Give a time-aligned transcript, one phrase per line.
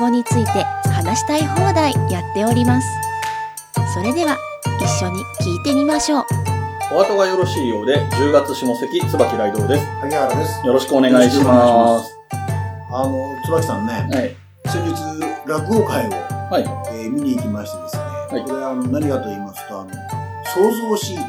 [0.00, 2.88] 語について話したい放題やっております
[3.94, 4.36] それでは
[4.80, 6.24] 一緒に聞いてみましょう
[6.92, 9.86] お後がよろしいようで、10月下関、椿雷道です。
[10.00, 10.66] 萩原です。
[10.66, 12.18] よろしくお願いします。
[12.90, 14.36] あの、椿さんね、はい。
[14.66, 16.64] 先日、落語会を、はい。
[16.92, 17.96] えー見に行きましてです
[18.34, 19.90] ね、いこれあの、何かと言いますと、あの、
[20.52, 21.28] 創造しいという、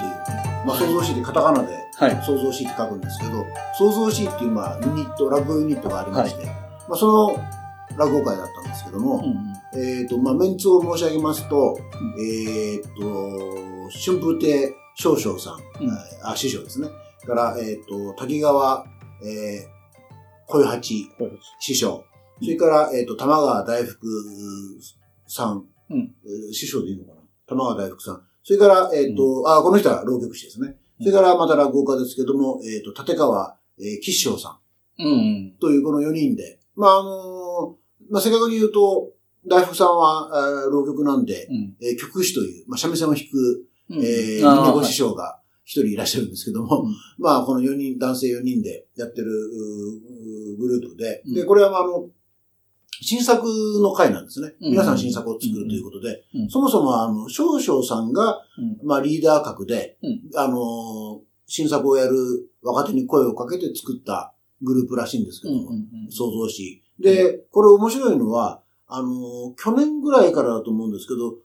[0.65, 2.25] まあ、創造しいってカタカナで、はい。
[2.25, 3.45] 創造しいって書くんですけど、
[3.77, 6.47] 創造しいっていう、まあ、ユニット、落語ユニットがありまして、
[6.89, 7.60] まあ、その
[8.01, 11.79] 落語会だったんですけども、うんえっ、と、まあ、メンツを申し上げますと、
[12.19, 16.89] えっ、と、春風亭少々さん、うんあ、師匠ですね。
[17.25, 18.85] から、えっ、と、滝川、
[19.23, 21.09] えー、小八
[21.59, 22.03] 師匠。
[22.41, 24.07] それから、えっ、と、玉川大福
[25.27, 27.21] さん、うんえー師匠でいいのかな？
[27.47, 28.23] 玉川大福さん。
[28.43, 30.75] それから、えっ、と、あ、この人は浪曲師ですね。
[30.99, 34.59] それから、また落語家ですけども、えっ、と、立川、えー、吉祥さ
[34.99, 35.03] ん。
[35.03, 35.15] うんう
[35.55, 35.55] ん。
[35.59, 37.30] というこの4人で、まあ、あの
[38.11, 39.11] まあ、正確に言うと、
[39.47, 41.75] 大福さんは、えー浪曲なんで、うん。
[41.81, 49.31] えー曲師という、まあ、三味線を弾く、うんえー、師匠が一人いらっしゃるんですけども、うんまあ、この4人、男性4人でやってる
[50.59, 52.09] グループで、うんで、これは、まあ、あの、
[53.01, 53.43] 新作
[53.81, 54.53] の回なんですね。
[54.61, 65.73] うん皆さん新作を作るということで、うんそもそも、あの、少々さんが、うんまあ、リーダー格で、うんあの、新作をやる若手に声をかけて作ったグループらしいんですけども、うんうん
[66.05, 66.11] うん。
[66.11, 66.83] 創造し。
[67.01, 71.35] で、これ面白いのは、あの、去年ぐらいからだと思うんですけど、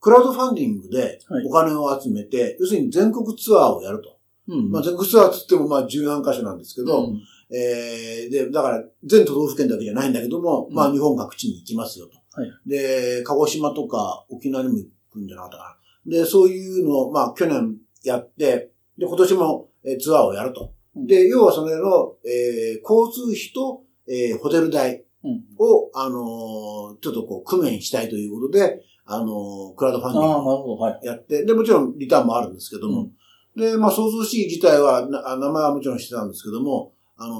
[0.00, 4.18] クラウドファンディングではいお金を集めて、要するに全国ツアーをやると。
[4.48, 4.70] うん。
[4.70, 12.18] まあ、全国ツアーって言ってもまあ十何箇所なんですけど、うんえー、で、だから全都道府県だけじゃないんだけども、まあ日本各地に行きますよと。
[12.38, 16.10] はいで、鹿児島とか沖縄にも行くんじゃなかったかな。
[16.10, 20.72] で、そういうのをまあ去年やって、で、今年もえーツアーをやると。
[20.96, 25.03] うんで、要はそれの、えー交通費と、えーホテル代うん。
[25.58, 30.26] を、あのーちょっとこう、工面したいということで、あのークラウドファンディン
[31.02, 31.06] グ。
[31.06, 33.10] やって、で、もちろんリターンもあるんですけども、
[33.56, 37.36] で、まあ、創造しい自体は、名前はもちろんしてたんですけども、あの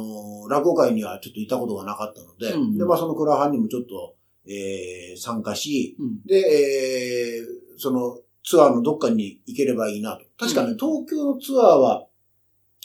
[0.46, 4.14] ー落語会にはちょっといたことがなかったので、うんで、まあ、そのクラファンにもちょっと、
[4.46, 6.22] えー参加し、うん。
[6.24, 10.24] で、えーそのツアーのどっかに行ければいいなと。
[10.38, 12.06] 確かね、うん東京のツアーは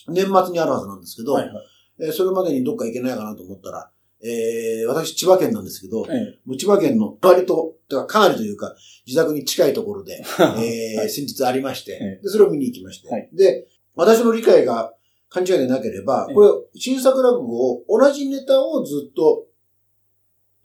[0.08, 1.66] 年末にあるはずなんですけど、はいはい。
[2.02, 6.58] えーそれまでにどっか行けないかなと思ったら、えー私千葉県なんですけど、ええ。
[6.58, 8.76] 千葉県の割と、てかかなりというか、
[9.06, 11.10] 自宅に近いところで、 えーはい。
[11.10, 13.30] 先日ありまして、えで、それを見に行きまして、はい。
[13.34, 14.94] で、私の理解が
[15.30, 16.36] 勘違いでなければ、ええ。
[16.36, 19.48] これ、新作落語を、同じネタをずっと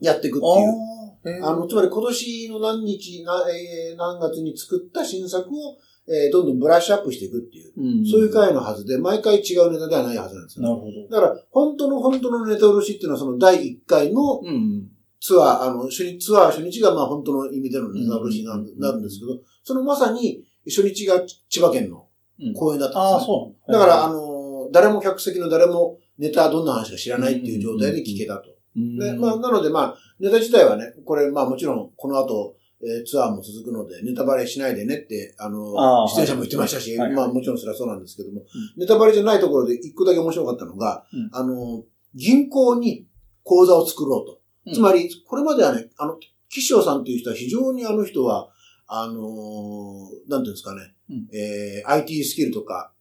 [0.01, 1.45] やっていくっていう。
[1.45, 5.77] ああの、つまり今年の何日、なえー何月に作った新作を、
[6.07, 11.09] えーどんどんブラッシュアップしていくっていう、うんそういう回のはずで、毎回違うネタではないはずなんですよ、なるほど。
[11.09, 14.89] だから、本当の本当のネタ卸しっていうのは、その第1回のうん。
[15.21, 22.07] ツアー、あの、初日、ツアー初日がまあ本当の意味でのネタ卸しなんうんなるんですけど、そのまさに初日が千葉県の
[22.39, 22.53] うん。
[22.53, 23.35] 公演だったああ、んですね。
[23.35, 28.51] そうなんだから、あの、誰も客席の誰もネタどんな話か知らないっていう状態で聞けたと。
[28.77, 32.57] うんで、まあ、なのでまあ、ネタ自体はね、これまあもちろんこの後、
[32.87, 37.17] えーツアーも続くので、ネタバレしないでねって、あの、あー出演者も言ってましたし、はいはい。
[37.17, 38.43] まあもちろんそれはそうなんですけども、
[38.77, 41.31] ネタバレじゃないところで一個だけ面白かったのが、うん。
[41.33, 41.85] あの、
[42.15, 43.07] 銀行に
[43.43, 44.41] 口座を作ろうと。
[44.67, 44.75] うん。
[44.75, 46.19] つまり、これまではね、あの、
[46.49, 48.49] 岸尾さんっていう人は非常にあの人は、
[48.87, 51.29] あのーなんていうんですかね、うん。
[51.35, 52.93] えー IT スキルとか、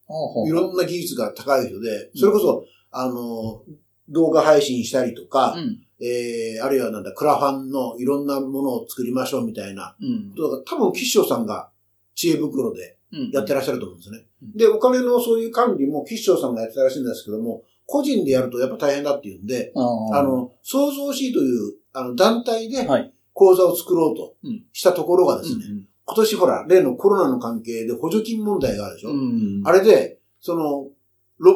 [0.48, 3.74] いろんな技術が高い人で、それこそ、あのー
[4.10, 5.80] 動画配信したりとか、うん。
[6.04, 10.32] えーあるいはなんだ、クラファンのいろんなものを作りましょうみたいなうん。
[10.36, 11.70] ことが、多分岸尾さんが
[12.16, 13.32] 知恵袋でうん。
[13.32, 14.26] やってらっしゃると思うんですね。
[14.42, 23.14] うんで、お金のそういう管理も岸尾さんがやってたらしいんですけども、個人でやるとやっぱ大変だっていうんで、あの、創造しいという、あの、団体ではい。
[23.34, 29.62] 講座を作ろうとうんしたところがですね、うん今年ほら、例のコロナの関係で補助金問題があるでしょ、うん。
[29.64, 30.92] あれで、その、ロ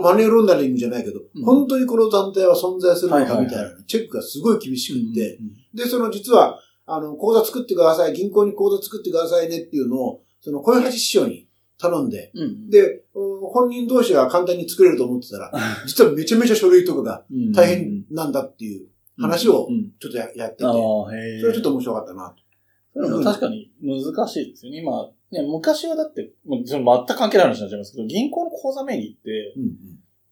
[0.01, 11.47] マネーロンダリングじゃないけど、うん本当にこの団体は存在するのかみたいな、チェックがすごい厳しくって、うん、で、その実は、あの、口座作ってください、銀行に口座作ってくださいねっていうのを、その、小橋師匠に
[11.77, 12.69] 頼んで、うん。
[12.69, 15.51] で、うん本人同士は簡単に作れると思ってたら、
[15.85, 18.87] 実はめちゃめちゃ書類とかがうん大変なんだっていう
[19.17, 20.63] 話をうんちょっとややってて。
[20.63, 20.67] そ
[21.11, 23.23] れはちょっと面白かったなと。
[23.23, 24.79] 確かに難しいですよね。
[24.79, 29.75] 今、ね、昔はだって、もうその全く関係ない話になっちゃいますけど、銀行の口座名義って、うんうん。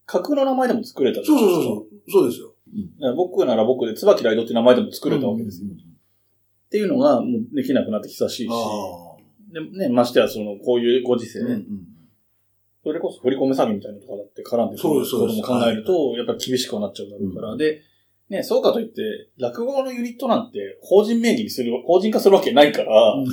[0.06, 2.28] 架空の名前でも作れたそうそうそうそう。
[2.28, 2.54] ですよ。
[3.00, 5.66] だから僕なら僕で、椿ライドって名前でも作れたわけですよ。
[5.66, 5.86] うんうん
[6.66, 9.16] っていうのが、もうできなくなって久しいし、あ
[9.52, 11.46] でね、ましてや、その、こういうご時世、あ。
[11.46, 11.86] うんうん。
[12.82, 17.82] それこそ振り込め詐欺みたいなのとかだって絡んでくることも考えると、やっぱり厳しくはなっちゃうだろうから、で、
[18.28, 23.26] ね、そうかといって、落語のユニットなんて法人名義にする、法人化するわけないから、うん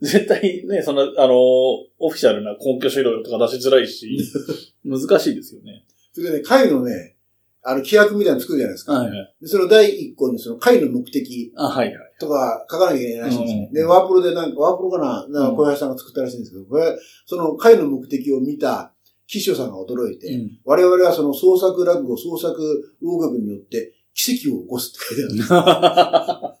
[0.00, 4.18] 絶対ね、そんな、あの、オフィシャルな根拠資料とか出しづらいし、
[4.84, 5.84] 難しいですよね。
[6.12, 7.16] それでね、会のね、
[7.62, 8.92] あの、規約みたいなの作るじゃないですか。
[8.92, 9.34] はいはい。
[9.40, 11.96] でその第一項にその会の目的あ、はいはい。
[12.20, 13.68] とか書かなきゃいけないらしいんですね。
[13.68, 16.94] うんで、ワープロでなんか、ワープロかななんか小林さんが作ったらしいんですけど、これ、
[17.24, 18.92] その会の目的を見た
[19.26, 26.56] 岸尾さんが驚いて、うん我々はその創作落語、創作音楽によって奇跡を起こすって書いてあ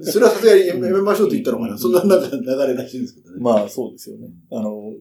[0.00, 0.04] る。
[0.04, 3.38] それはさすがにやめましょうと言ったのかな、うんそんな中流れらしいんですけどね。
[3.40, 4.28] まあ、そうですよね。
[4.52, 4.92] あの、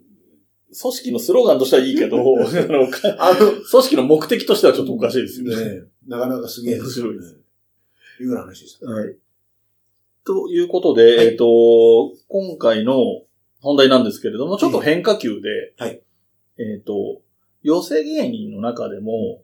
[0.82, 2.18] 組織のスローガンとしてはいいけど、
[3.20, 5.56] あの、組織の目的としてはちょっとおかしいですよね。
[5.56, 7.38] ね、なかなかすげえ面白いです。
[8.22, 8.86] いうような話でした。
[8.86, 9.18] はい。
[10.26, 13.24] ということで、はいえっ、と、今回の
[13.60, 16.02] 本題なんですけれども、ちょっと変化球で、はい
[16.58, 17.22] えっ、と、
[17.62, 19.44] 寄せ芸人の中でも、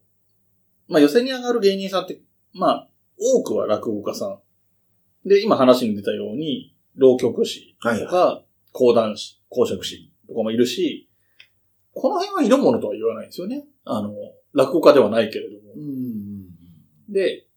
[0.88, 2.22] まあ寄せに上がる芸人さんって、
[2.54, 4.40] まあ、多くは落語家さん。
[5.28, 11.10] で、今話に出たように、浪曲師とはいか、講談師、講釈師とかもいるし、
[11.94, 13.66] この辺は色物とは言わないんですよね。
[13.86, 14.14] あの、
[14.54, 15.74] 落語家ではないけれども。
[15.76, 16.46] うん。
[17.10, 17.48] で、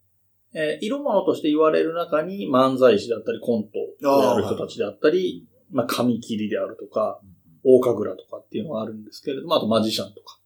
[0.54, 7.20] えー色物として言われる中に漫才師であったりコントである人たちであったり、まあ紙切りであるとか、
[7.64, 10.38] 大神楽とかっていうのがあるんですけれども、あとマジシャンとか、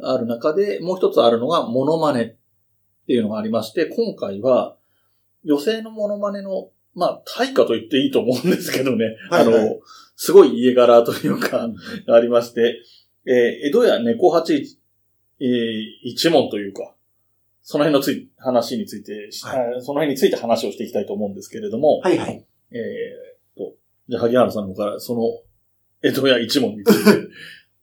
[0.00, 2.26] ある中で、もう一つあるのがモノマネっ
[3.06, 4.76] ていうのがありまして、今回は、
[5.44, 9.78] 女性のモノマネの、まあ、対価と言っていいと思うんですけどね、はいはいあの、
[10.16, 11.68] すごい家柄というか、
[12.08, 12.80] ありまして、
[13.26, 16.94] えー江戸や猫八、えー一門というか、
[17.62, 22.44] その辺のつい、話について、はあその辺について話をしていきたいと思うんですけれども、はいはい。
[22.72, 23.74] えーと、
[24.08, 25.20] じゃあ、萩原さんの方から、その、
[26.02, 27.28] 江戸や一門について。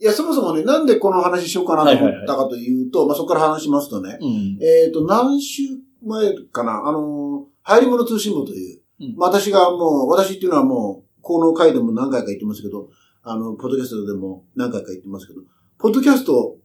[0.05, 4.59] いや、そもそもね、なんでこの話しようかなと思ったかというと、まあそこから話しますとね、うん。
[4.61, 5.63] えっ、と、何週
[6.05, 12.89] 前かな、あのー、流行り物通信簿という、うんまあ私がもう、私っていうのはもう、この回でも何回か言ってますけど、
[13.23, 15.41] あの、ポッドキャストでも何回か言ってますけど、
[15.79, 16.55] ポッドキャスト、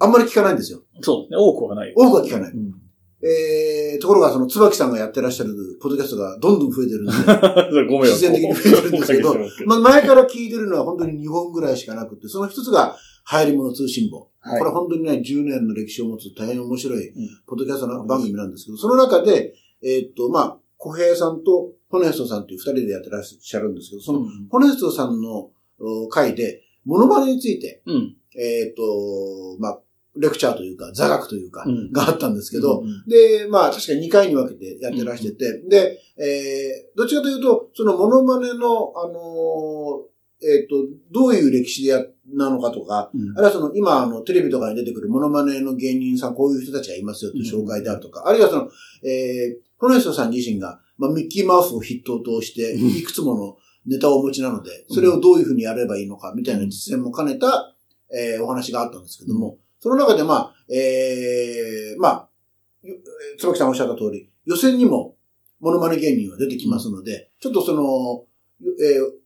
[0.00, 0.82] あんまり聞かないんですよ。
[1.00, 1.36] そうですね。
[1.38, 1.92] 多くはない。
[1.94, 2.50] 多くは聞かない。
[2.50, 2.74] うん。
[3.22, 7.12] えー、ところが、その、椿さんがやってらっしゃるポッドキャストがどんどん増えてるんで、
[7.86, 9.36] ごめん自然的に増えてるんですけど
[9.66, 12.96] まあ前から聞いてるのは本当に2本ぐらいしかなくて、その一つが、
[13.30, 14.28] 流行り物通信簿。
[14.40, 24.48] はいこれ本当にね、10年の歴史を持つ大変面白いうん、ポッドキャストの番組なんですけど、その中で、えーっと、まあ、小平さんとホネストさんという二人でやってらっしゃるんですけど、その、うん。
[24.48, 28.16] ホネストさんのお回で、モノマネについて、うん。
[28.34, 29.80] えーっと、まあ、
[30.16, 31.92] レクチャーというか、座学というか、うん。
[31.92, 40.10] があったんですけど、うんで、まあ確かに2回に分けてやってらしてて、で、えー、どっちかというと、そのモノマネの、あのー
[40.42, 40.76] えっ、と、
[41.10, 42.02] どういう歴史でや、
[42.32, 43.30] なのかとか、うん。
[43.32, 48.68] あるいはその今あのテレビとかに出てくるモノマネの芸人さん、こういう人たちがいますよという紹介であるとか、あるいはその、
[49.02, 52.88] えー、この人さん自身が、まあ、ミッキーマウスを筆頭として、うん。
[52.88, 57.74] いくつものネタをお持ちなので、それをどういうふうにやればいいのかみたいな実践も兼ねた、
[58.12, 62.28] えーお話があったんですけども、その中でまあ、えー、まあ、
[63.38, 65.16] 椿さんおっしゃった通り、予選にも
[65.60, 68.24] モノマネ芸人は出てきますので、ちょっとその、
[68.62, 69.20] えー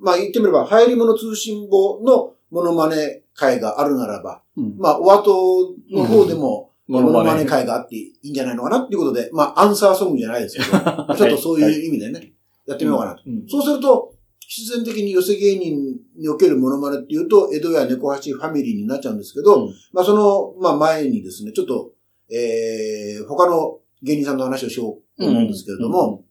[0.00, 4.76] まあ言ってみれば、流行り物通信簿のモノマネ会があるならば、うん。
[4.78, 10.68] まあ、お後の方でも、モモノマネネ会があっていいんじゃないのかなっていうことで、まあ、アンサーソングじゃないですけど、
[11.14, 12.32] ちょっとそういう意味でね、
[12.66, 13.22] やってみようかなと。
[13.26, 13.44] うん。
[13.46, 14.14] そうすると、
[14.52, 19.74] 必然的に寄せ芸人におけるモノマネっていうと、江戸や猫八ファミリーになっちゃうんですけど、うん。
[19.92, 21.92] まあその、まあ前にですね、ちょっと、
[22.28, 26.24] えー、他の芸人さんの話をしようと思うんですけれども、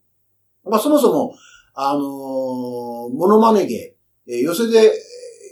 [0.66, 1.34] まあそもそも、
[1.74, 3.96] あのーモノマネ芸、
[4.28, 4.92] えー寄せで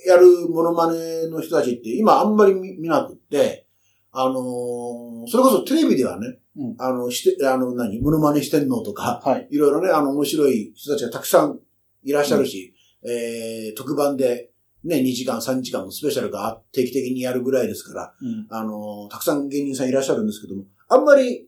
[0.06, 3.66] やるモノマネの人たちって今あんまり見見なくって、
[4.12, 6.76] あのーそれこそテレビではね、うん。
[6.80, 9.48] あの、して、あの、何、モノマネしてんのとか、はい。
[9.52, 11.60] いろいろね、あの、面白い人たちがたくさん
[12.08, 12.74] いらっしゃるし、
[13.04, 14.50] えー、特番で、
[14.84, 18.48] ね、2時間、3時間のスペシャルが定期的にやるぐらいですから、うん。
[18.50, 21.48] あの、たくさん芸人さんいらっしゃるんですけども、あんまり、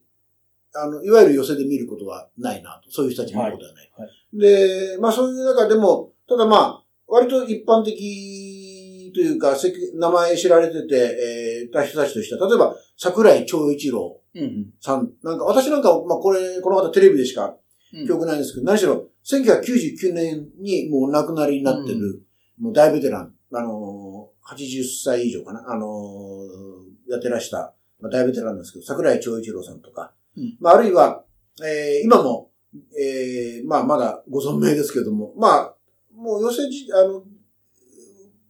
[0.75, 2.91] あの、いわゆる寄せで見ることはないなと。
[2.91, 3.91] そういう人たち見ることはない。
[3.95, 9.55] はいはで、まあそういう中でも、ただまあ、割と一般的というか、
[9.95, 14.67] 名前知られてて、えー、た人たちとしては、例えば、桜井長一郎うん。
[14.79, 17.55] さん、なんか、私なんか、まあこれ、この方テレビでしか
[17.93, 22.23] うん記憶ないんですけど、何しろ、1999年にもうお亡くなりになってる、
[22.59, 31.23] もう大ベテラン、あのー、80歳以上かな、あのーやってらした、まあ、大ベテランなんですけど、桜井長一郎さんとか、うんまあ、あるいは、
[31.63, 32.51] えー今も、
[32.99, 35.75] えーまあ、まだご存命ですけども、まあ、
[36.15, 37.23] もう寄せじ、あの、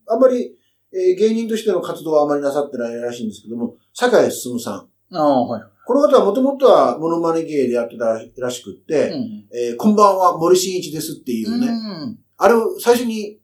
[0.08, 0.56] あんまり、
[0.92, 5.16] えー芸人としての活動はあまりなさってないらしいんですけども、坂井進さん。
[5.16, 5.62] ああ、はい。
[5.90, 13.40] この方はもともとはモノマネ芸でやってたらしくって、うんえーこんばんは、森進一ですっていうね、うんあれを最初に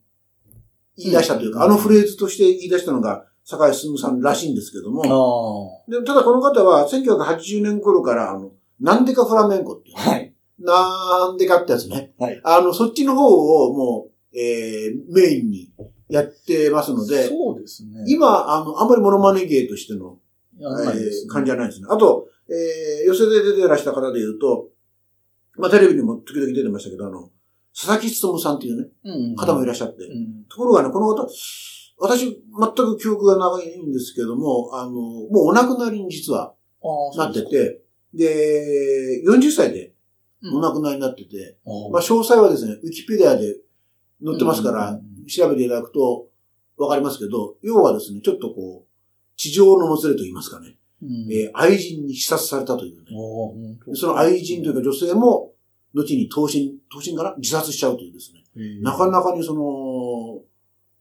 [0.96, 10.06] 言い出したというか、うんあのフレーズとして言い出したのが坂井進さんらしいんですけども、あでただこの方は1980年頃から、あの、なんでかフラメンコっていうあ。
[10.06, 10.34] ね、はい。
[10.60, 12.12] なんでかってやつね。
[12.20, 12.40] はい。
[12.44, 15.72] あの、そっちの方をもう、えー、メインに
[16.10, 18.04] やってますので、そうですね。
[18.08, 20.20] 今、あの、あんまりモノマネ芸としての、
[20.58, 21.88] え感じじゃないですね。
[21.90, 24.70] あと、えー、寄せで出てらした方で言うと、
[25.58, 27.30] まあ、テレビにも時々出てましたけど、あの、
[27.74, 29.36] 佐々木努さんっていうね、うん。
[29.36, 30.44] 方もいらっしゃって、うん。
[30.50, 31.28] ところがね、この方、
[31.98, 32.36] 私、全
[32.76, 36.54] く記憶が長いんですけども、あの、もうお亡くなりに実は
[37.16, 37.82] なってて、
[38.14, 39.94] で、40歳で
[40.42, 40.56] うん。
[40.58, 43.56] お亡くなりになってて、か、まあ、詳細はですね、ウィキペディアで
[44.24, 44.96] 載ってますから、うん。
[44.96, 45.00] うん。
[45.00, 46.28] うん調べていただくと
[46.78, 51.32] わかりますけど、要はですね、ちょっとこう、地上のもつれと言いますかね、うん。
[51.32, 55.52] えー愛人に刺殺されたというね、その愛人というか女性も、
[55.94, 58.44] 後に投身、投身かな自殺しちゃうというですね、
[58.82, 59.62] なかなかにその、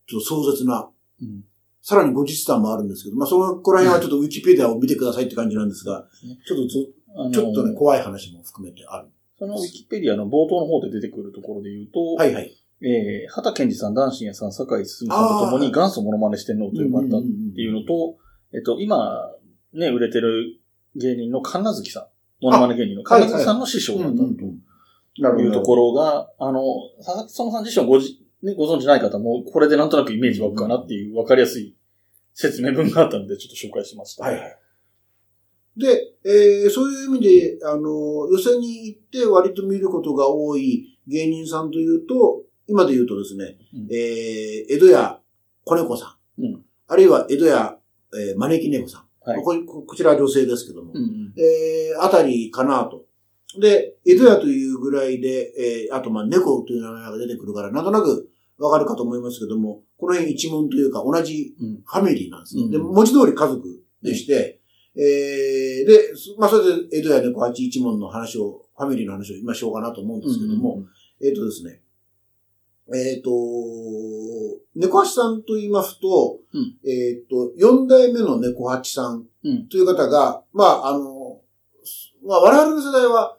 [0.06, 0.88] ちょっと壮絶な、
[1.20, 1.44] うん。
[1.82, 6.06] さらに後日談もあるんですけど、まあ、そのこら辺はちょっとウィキペディアを見てくださいって感じなんですが、
[6.46, 6.68] ちょっと
[7.32, 9.08] ちょっとね、怖い話も含めてある。
[9.38, 12.56] そのウィキペディアの冒頭の方で出てくるところで言うと、はいはい。
[12.80, 17.20] えー、畑健二さん、ダンシンヤさん、坂井進さんと共に元祖モノマネ四天王と呼ばれたっ
[17.54, 18.16] ていうのと、
[18.52, 19.30] えっと、今、
[19.75, 20.61] ね、売れてる
[20.97, 22.07] 芸人の神奈月さん、
[22.45, 24.19] モノマネ芸人の神奈月さんの師匠だった。
[24.19, 25.43] と。
[25.43, 26.62] いうところが、あの、
[26.99, 31.76] 佐々木園さん自身はごじ、ね、ご存知ない方も、これでなんとなくイメージ湧くかなっていう分かりやすい
[32.35, 34.25] 説明文があったので、ちょっと紹介しました。
[34.25, 34.59] はいはい。
[35.76, 43.88] で、えーそういう意味で、あの、予選に行って割と見ることが多い芸人さんというと、今で言うとですね、うん。
[43.90, 45.21] えー江戸屋
[45.64, 46.62] 子猫さん、うん。
[46.87, 47.78] あるいは江戸屋、
[48.14, 51.33] えー招き猫さん、はいこここちらは女性ですけども、うんうん。
[51.37, 53.04] えーあたりかなと。
[53.61, 58.28] で、江戸屋というぐらいで、えーあとまあ猫という名前が出てくるから、なんとなく
[58.59, 62.64] わかるかと思いますけども、この辺一門というか同じうんファミリーなんですね。
[62.64, 63.62] うんで、文字通り家族
[64.02, 64.61] でして、
[64.97, 70.85] えーで、そまあそれで江戸屋猫八一門の話を、ファミリーの話を今しようかなと思うんですけども、
[71.23, 71.81] えっ、とですね、
[72.93, 73.31] えっ、と、
[74.75, 81.41] 猫八さんと言いますと、うんえっ、と、四代目の猫八さんうんという方が、まあ、あの、
[82.26, 83.38] まあ、我々の世代は、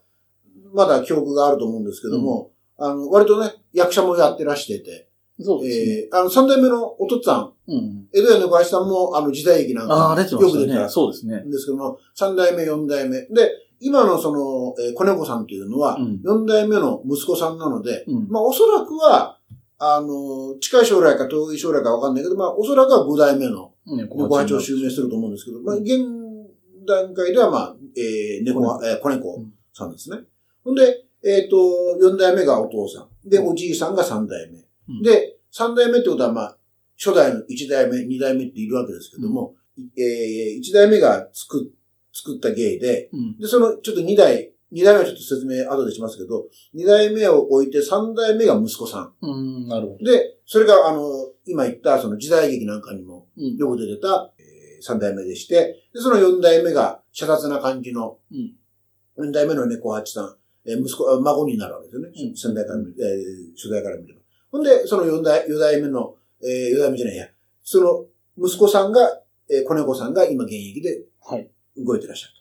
[0.74, 5.08] まだ記憶があると思うんですけども、あの、割とね、役者もやってらしてて、
[5.40, 5.92] そうですね。
[6.04, 8.08] えーあの、三代目のお父っつぁん、うん。
[8.14, 10.46] 江戸屋猫八さんも、あの、時代劇なんかね。
[10.46, 11.42] よく出てたそうですね。
[11.42, 13.22] んですけども、三代目、四代目。
[13.22, 16.22] で、今のその、えー子猫さんというのはう、ん。
[16.24, 18.28] 四代目の息子さんなので、うん。
[18.30, 19.35] まあ、おそらくは、
[19.78, 26.00] あの、近い将来か遠い将来かわかんないけど、まあ、おそらくは五代目の猫猫八を襲名すると思うんですけど、まあ、現
[26.88, 30.20] 段階では、まあ、えー、猫は、えー、子猫さんですね。
[30.64, 31.58] ほんで、えっ、と、
[32.00, 33.30] 四代目がお父さん。
[33.30, 34.60] で、おじいさんが三代目。
[34.96, 36.58] うんで、三代目ってことは、まあ、
[36.98, 39.56] 初代の一代目、二代目っているわけですけども、
[39.98, 41.74] えー、一代目が作っ、
[42.14, 43.38] 作った芸で、うん。
[43.38, 49.14] で、その、ちょっと二代、二代目はちょっと説明後でしますけど、二代目を置いて三代目が息子さん。
[49.22, 50.04] うん、なるほど。
[50.04, 53.56] で、それが、あの、今言った、その時代劇なんかにもうん。
[53.56, 58.52] よく出てた、えー三代目でして、で、その四代目が、遮奪な感じの、うん
[59.18, 60.36] 四代目の猫八さん、
[60.70, 62.10] えー息子、あ孫になるわけですよね。
[62.10, 64.20] うん先代から見、えー初代から見れば。
[64.52, 67.28] ほんで、その四代、四代目の、えー四代目じゃないや、
[67.64, 68.06] その
[68.38, 71.50] 息子さんが、えー子猫さんが今現役ではい。
[71.78, 72.34] 動いてらっしゃる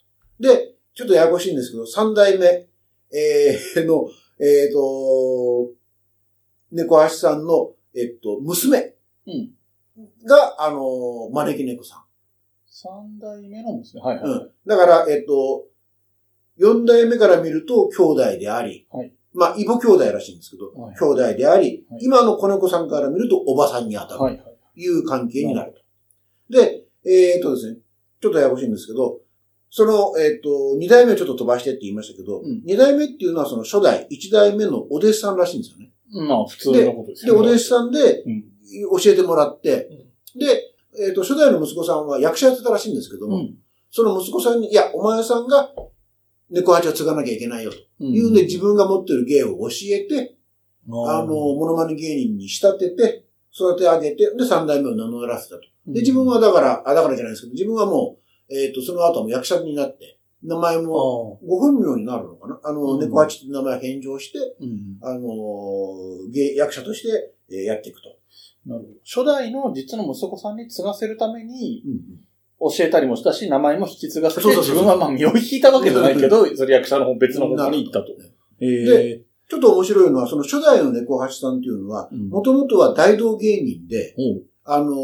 [0.51, 0.55] と。
[0.57, 4.09] で、ちょっとややこしいんですけど、三代目、えーの、
[4.41, 5.71] えっ、と、
[6.73, 8.95] 猫橋さんの、えっ、と、娘
[9.27, 9.51] うん。
[10.27, 12.05] が、あの、招き猫さ
[12.67, 14.03] 三代目のですね。
[14.03, 14.29] はいはい。
[14.29, 14.33] ん。
[14.33, 14.51] うん。
[14.67, 15.67] だから、えっ、と、
[16.57, 24.21] 四代目から見ると兄弟であり、はいまあ、異母兄弟らしいんですけど、はい兄弟であり、はい今の子猫さんから見るとおばさんに当たる。
[24.21, 24.45] はいはい。
[24.45, 26.57] という関係になると。
[26.57, 27.79] で、えっ、とですね、
[28.21, 29.21] ちょっとややこしいんですけど、
[29.77, 35.91] その、えっ、と、二代目をちょっと飛ばしてって言いましたけど、うん二代目っていうのはその初代、一代目のお弟子さんらしいんですよね。
[36.29, 38.45] まあ、普通のことですで、お弟子さんでうん。
[39.03, 39.91] 教えてもらって、
[40.37, 43.57] で、えっ、と、初代の息子さんは役者やってたらしいんですけども、うん。
[43.91, 45.73] その息子さんに、いや、お前さんが
[46.51, 50.37] 猫八を継がなきゃいけないよとういうんで、自分が持ってる芸を教えて、
[50.89, 55.63] ああの、モノマネ芸人に仕立てて、育て上げて、で、三代目を名乗らせたと。
[55.89, 62.61] で、自分はだから、あ、だからじゃないですけど、自分はもう、えっ、と、その後はもう役者になって、名前も、あご本名になるのかな？
[62.63, 63.01] あの、うん。
[63.01, 64.99] 猫八って名前を返上して、うん。
[65.01, 68.09] あのー芸、役者として、えーやっていくと。
[68.67, 68.95] なるほど。
[69.05, 71.83] 初代の実の息子さんに継がせるために、
[72.61, 78.09] 教えたりもしたし、名前も引き継がせて、自分はまあ身を引いたわけじゃないけど、それ役者の方別の方に行ったと。
[78.61, 82.29] えで、ちょっと面白いのは、その初代の猫八さんっていうのは、うん。
[82.29, 84.43] もともとは大道芸人で、おう。
[84.65, 84.95] あの、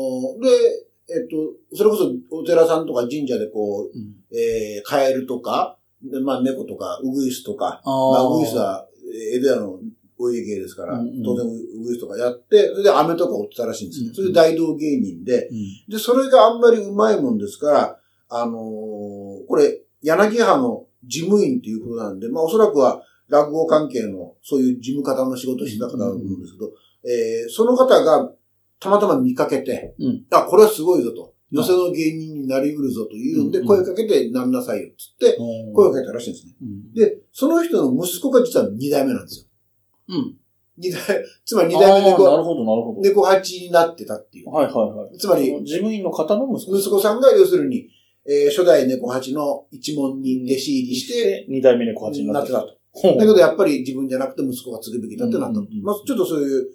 [0.41, 4.15] で、えっと、それこそお寺さんとか神社でこう、うん。
[4.33, 8.87] えー、カエルとか、でまあ猫とか、ウグイスとか、あまあ、ウグイスは、
[9.35, 9.81] 江戸屋の
[10.19, 11.23] お家芸ですから、うんうん。
[11.23, 14.09] 当然ウグイスとかやって、それで飴とか売ってたらしいんですね。
[14.09, 15.57] うんそれで大道芸人で、うん。
[15.89, 17.99] で、それがあんまりうまいもんですから、
[18.29, 26.71] あのーこれ、柳派の事務員ということなんで、まあおそらくは落語関係のそういう事務方の仕事をしてた方だと思うんですけど、
[27.05, 28.33] えーその方が
[28.81, 31.35] たまたま見かけて、うんあ、これはすごいぞと。
[31.51, 35.37] 寄せの芸人になりうるぞというんで、うん声かけてなんなさいよっつって、
[35.75, 36.55] 声をかけたらしいんですね。
[36.63, 39.47] うんで、その人の息子が実は二代目なんですよ。
[40.09, 40.37] うん。
[40.79, 41.01] 二代、
[41.45, 43.01] つまり二代目あーなる猫、ほど、なるほど。
[43.01, 44.51] 猫八になってたっていう。
[44.51, 45.19] はいはいはい。
[45.19, 47.89] つまり事務員の方の息子息子さんが要するに、
[48.27, 52.77] えー初代猫八の一門に弟子入りして、二代目猫八になっててたと。
[53.17, 55.61] だけどやっぱり自分じゃなくて息子が継ぐべきだってなった。
[55.83, 56.69] まあちょっとそういう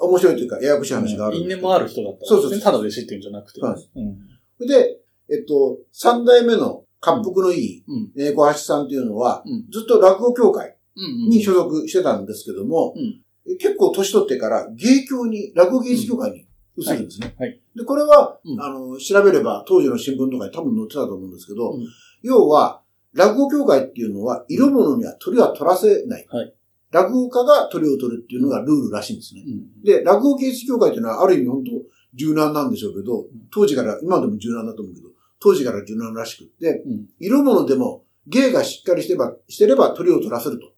[0.00, 1.38] 面白いというか、ややこしい話がある。
[1.38, 2.36] 因縁もある人だったんですね。
[2.36, 3.60] そうそうそうただ弟子っていうんじゃなくて。
[3.60, 4.66] そうですうん。
[4.66, 5.00] で、
[5.30, 8.10] えっと、三代目の滑腹のいいうん。
[8.14, 11.28] 猫八さんっていうのは、うんずっと落語協会うん。
[11.30, 13.22] に所属してたんですけども、うん
[13.58, 17.34] 結構年取ってから芸協に、落語芸術協会に移るんですね。
[17.38, 21.86] はいはいで、これは、うんあの、調べれば当時の新聞とかに多分載ってたと思うんですけど、うん
[22.22, 22.82] 要は、
[23.14, 26.26] 落語協会っていうのは、色物には鳥は取らせない。
[26.28, 26.54] はい
[26.90, 29.42] 落語家が鳥を取るっていうのがルールらしいんですね。
[29.46, 29.82] うん。
[29.82, 31.70] で、落語芸術協会っていうのはある意味本当
[32.14, 35.08] 柔軟なんでしょうけど、当時から、今でも柔軟だと思うけど、
[35.40, 40.72] 当時から柔軟らしくって、うん色物でも芸がしっかりしてれば、してれば鳥を取らせると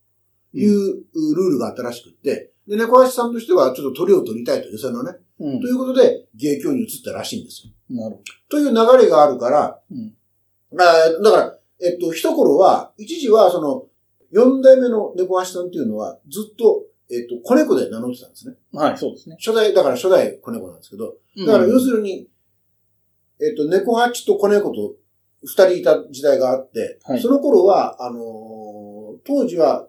[0.57, 5.13] いうルールがあったらしくって、で、猫橋さんとしてはちょっと鳥を取りたいと、寄せのね。
[5.39, 7.73] うんということで、芸協に移ったらしいんですよ。
[7.91, 10.15] なるほという流れがあるから、うん
[10.73, 13.87] だから、えっと、一頃は、一時はその、
[14.31, 18.55] 四代目の猫橋さんっていうのは、ずっと、えっと、子猫で名乗ってたんですね。
[18.73, 18.79] ど。
[18.79, 19.37] はい、そうですね。
[19.39, 21.15] 初代、だから初代子猫なんですけど、
[21.47, 22.29] だから要するに、
[23.41, 24.95] えっと、猫八と子猫と
[25.43, 28.91] 二人いた時代があって、はいその頃は、あのー
[29.25, 29.87] 当時は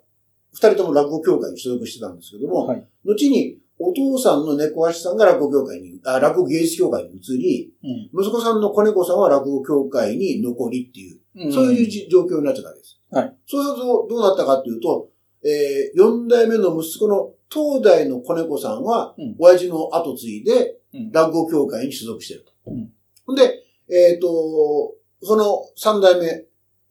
[0.54, 2.86] 二人とも落語協会に所属してたんですけども、はい。
[3.06, 13.00] 後にお父さんの猫八さんが落語協会に、あ、落語芸術協会に移り、うん息子さんの子猫さんは落語協会に残りっていう、そういうじ状況になっちゃったわけです。
[13.12, 13.36] はい。
[13.48, 15.10] そうすると、どうなったかっていうと、
[15.44, 22.72] えー、四代目の息子の東大の子猫さんは、うん親父の後継いで、うん落語協会に所属してると。
[22.72, 22.92] うん
[23.36, 26.26] で、えっ、と、その三代目、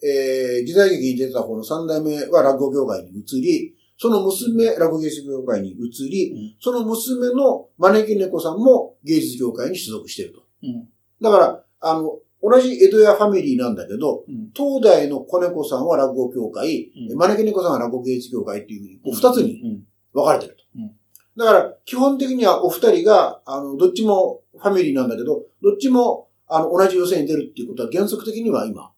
[0.03, 10.42] えー、時代劇に出てた方の三代目は落語協会に移り、その娘、落語芸術協会に移り、うんその娘の招き猫さんも芸術協会に所属してると。
[10.62, 10.88] うん。
[11.20, 14.48] だから、あの、同じ江戸屋ファミリーなんだけど、うん。
[14.54, 19.82] 東大の子猫さんは落語協会、うん招き猫さんは落語芸術協会っていうふうに、二つにうん。
[20.14, 20.64] 分かれてると。
[20.76, 20.92] うん
[21.36, 28.90] だから、基本的にはお二人が、あの、どっちもファミリーなんだけど、どっちも、あの、同じ予選に出るっていうことは原則的には今、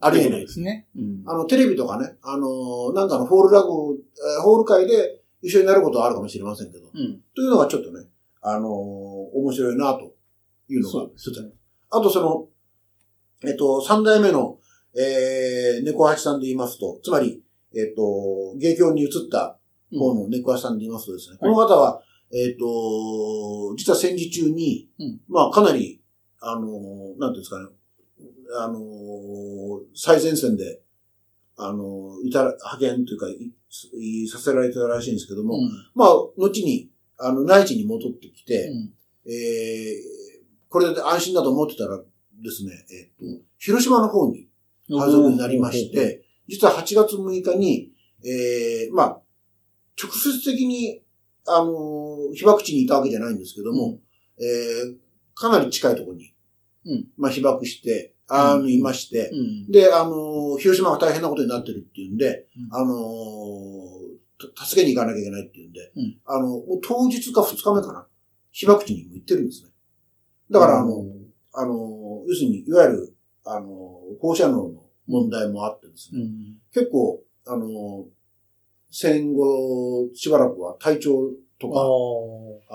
[0.00, 0.48] ありえないで。
[0.48, 0.86] すね。
[0.96, 1.22] うん。
[1.26, 7.20] あの、テレビとかね、あの、なんかのホール落語、えーホール会で一緒になることはあるかもしれませんけど、うん。
[7.34, 8.06] というのがちょっとね、
[8.42, 10.14] あの、面白いなと
[10.68, 11.54] いうのがそう一つ。
[11.90, 12.48] あとその、
[13.48, 14.58] えっと、三代目の、
[14.96, 17.42] えー、猫八さんで言いますと、つまり、
[17.74, 19.58] えっと、芸協に移った
[19.92, 26.00] 方の猫八さんで言いますとですね、この方は、えっと、実は戦時中に、うんまあかなり、
[26.40, 27.66] あの、なんていうんですかね、
[28.58, 28.80] あの、
[29.94, 30.80] 最前線で、
[31.56, 33.52] あの、いたら、派遣というか、い
[34.24, 35.70] いさせられたらしいんですけども、うん。
[35.94, 38.92] まあ、後に、あの、内地に戻ってきて、うん。
[39.26, 40.30] えー
[40.70, 44.46] これで安心だと思ってたらですね、えっ、と、広島の方に
[44.88, 47.90] 配属になりまして、実は8月6日に、
[48.24, 49.20] えーまあ、
[50.00, 51.02] 直接的に、
[51.46, 53.98] あのー被爆地にいたわけじゃないんですけども、
[54.38, 54.96] えー
[55.34, 56.34] かなり近いところに、
[56.84, 59.36] うんまあ、被爆して、あの、うんいまして、う
[59.68, 59.70] ん。
[59.70, 62.94] で、あのー広島が大変なことになってるっていうんで、うんあの
[64.56, 68.06] 助けに行かなきゃいけないっていうんで、うんあの、もう当日か2日目かな、
[68.52, 69.70] 被爆地にも行ってるんですね。
[70.50, 71.04] だから、あの、
[71.52, 76.56] あの、要するに、いわゆる、あの、放射能の問題もあってですね、うん。
[76.72, 78.06] 結構、あの、
[78.90, 81.70] 戦後、しばらくは体調と。
[81.70, 81.80] か、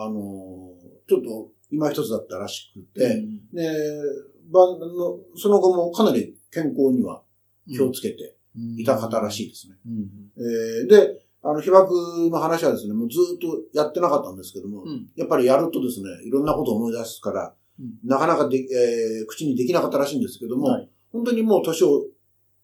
[0.01, 0.71] あの、
[1.07, 7.21] ちょっと今一つだったらしくて、うんで、晩の、その後もかなり健康には
[7.69, 8.35] 気をつけて
[8.77, 9.75] いた方らしいですね。
[9.85, 10.09] うん。
[10.37, 11.93] えーで、あの、被爆
[12.31, 15.07] の話はですね、もうずっとやってなかったんですけども、うん。
[15.15, 17.93] やっぱりやるとですね、いろんなことを思い出すから、うん。
[18.03, 20.89] なかなかで、えー口にできなかったらしいんですけども、はい。
[21.11, 22.05] 本当にもう年を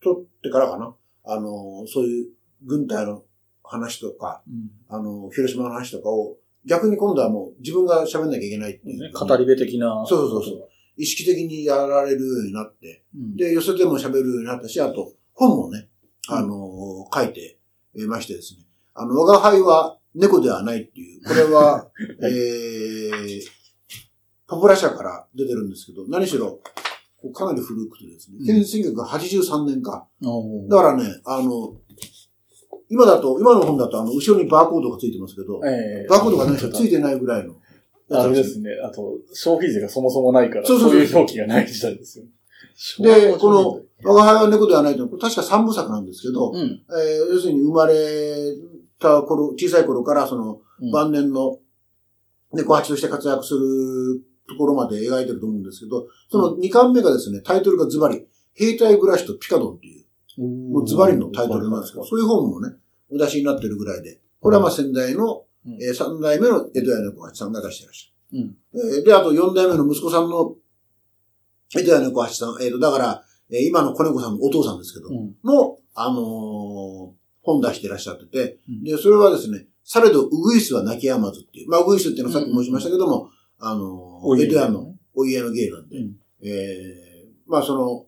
[0.01, 2.29] 取ってからかな、あの、そういう
[2.63, 3.23] 軍隊の
[3.63, 4.71] 話とか、うん。
[4.89, 10.05] あの、広島の話とかを、逆に今度はもう自分が喋んなきゃいけないっていう、ね語り部的な。
[10.07, 10.69] そうそうそう
[11.01, 13.35] 意識的にやられるようになって、うん。
[13.35, 15.89] で、寄せても喋るようになったし、あと、本もね、
[16.29, 17.57] あの、書いて
[18.07, 18.65] ましてですね。
[18.93, 21.89] あの、我が輩は猫ではないっていう、これは、
[22.21, 23.41] えー、
[24.45, 26.59] ポプラ社から出てるんですけど、何しろ、
[27.33, 30.07] かなり古くてですね、うん1983年か。
[30.69, 31.77] だからね、あの、
[32.89, 37.55] 今だと、今の本だと、あの、後ろにバーコードがついてますけど、ええバーコードが何しろついてないぐらいの。
[38.11, 38.69] あれですね。
[38.83, 40.99] あと、消費税がそもそもないから、そそうそうそう。
[40.99, 42.25] ういう表記がない時代ですよ。
[42.99, 46.83] で、この、我が輩は猫ではないという確か三部作なんですけど、うん。
[46.89, 47.93] えー要するに生まれ
[48.99, 50.91] た頃、小さい頃からそのうん。
[50.91, 51.59] 晩年の
[52.53, 60.41] 猫八として活躍するところまで描いてると思うんですけど、その2巻目がですね、タイトルがズバリ、兵隊暮らしとピカドンっていう、
[60.73, 62.75] もうズバリのタイトルなんですけど、そういう本もね、
[63.11, 68.47] お出しになってるぐらいで、これはまあ先代の、うんえー三代目の江戸屋猫八さんが出してらっしゃうん。
[68.49, 68.55] る。
[68.73, 70.55] えーで、あと四代目の息子さんの
[71.75, 75.35] 江戸屋猫八さん、えーと、だから、えー今の子猫さんのお父さんですけど、うん。
[75.43, 81.69] も、あのー本出してらっしゃってて、うんで、それはですね、されど、ウグイスは泣き止まずっていう。
[81.69, 88.05] まあ、ウグイスっていうのはさっき申しましたけども、あのー、エドヤのお家の芸なんで、うんえーまあ、その、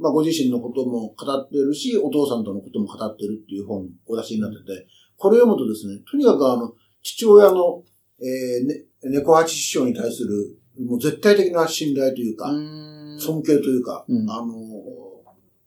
[0.00, 7.82] まあ、ご自身のことも語ってるし、お父さんとのことも語ってるっていう本をお出しになってて、これを読むとですね、とにかくあの、父親の、
[8.20, 13.16] えーね、猫八師匠に対する、もう絶対的な信頼というか、うん。
[13.20, 14.30] 尊敬というか、うん。
[14.30, 14.46] あの、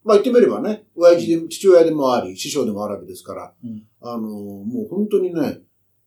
[0.03, 3.83] まあ、言ってみればね、親父で、父親でもあり、師匠でもあるわけですから、うん。
[4.01, 5.60] あの、もう本当にね、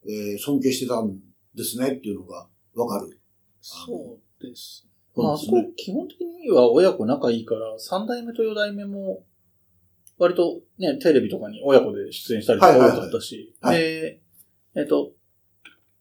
[0.07, 1.19] えー尊敬してたん
[1.55, 3.21] ですねっていうのがわかる。
[3.61, 4.87] そうです。
[5.15, 9.25] まあ、そこ基本的には親子仲いいから、三代目と四代目も、
[10.21, 14.21] 割とね、テレビとかに親子で出演したりとか多はいはいはいかったし、はいで、
[14.77, 15.13] えっと、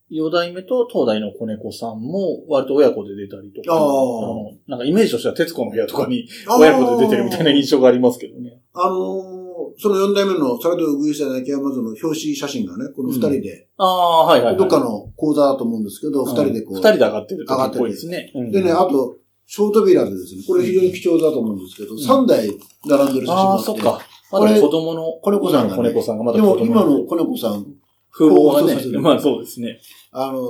[0.10, 8.60] 四代目と東大の子猫さんも割と親子で出たりとか、あーのなんかイメージとしては徹子の部屋とかに親子で出てるみたいな印象がありますけどね。
[8.74, 9.40] あのー
[9.78, 14.58] その4代目のサラダウグイスや泣山津の表紙写真がね、この2人で、ああ、はいはい、はい。
[14.58, 16.78] どっかの講座だと思うんですけど、2人でこう。
[16.78, 18.32] 二人で上がってる時っぽいですね。
[18.36, 22.50] うんでね、あと、ショートビラでですね、これ非常に貴重だと思うんですけど、3台
[22.86, 23.66] 並んでる写真がああ、あって。
[23.66, 24.02] そっか。
[24.32, 27.66] まだ子供の、子猫さんがね子猫さんがまだでも子供今の子猫さん、
[28.12, 29.80] 風貌がね、そうそうそうまあそうですね。
[30.12, 30.44] あのー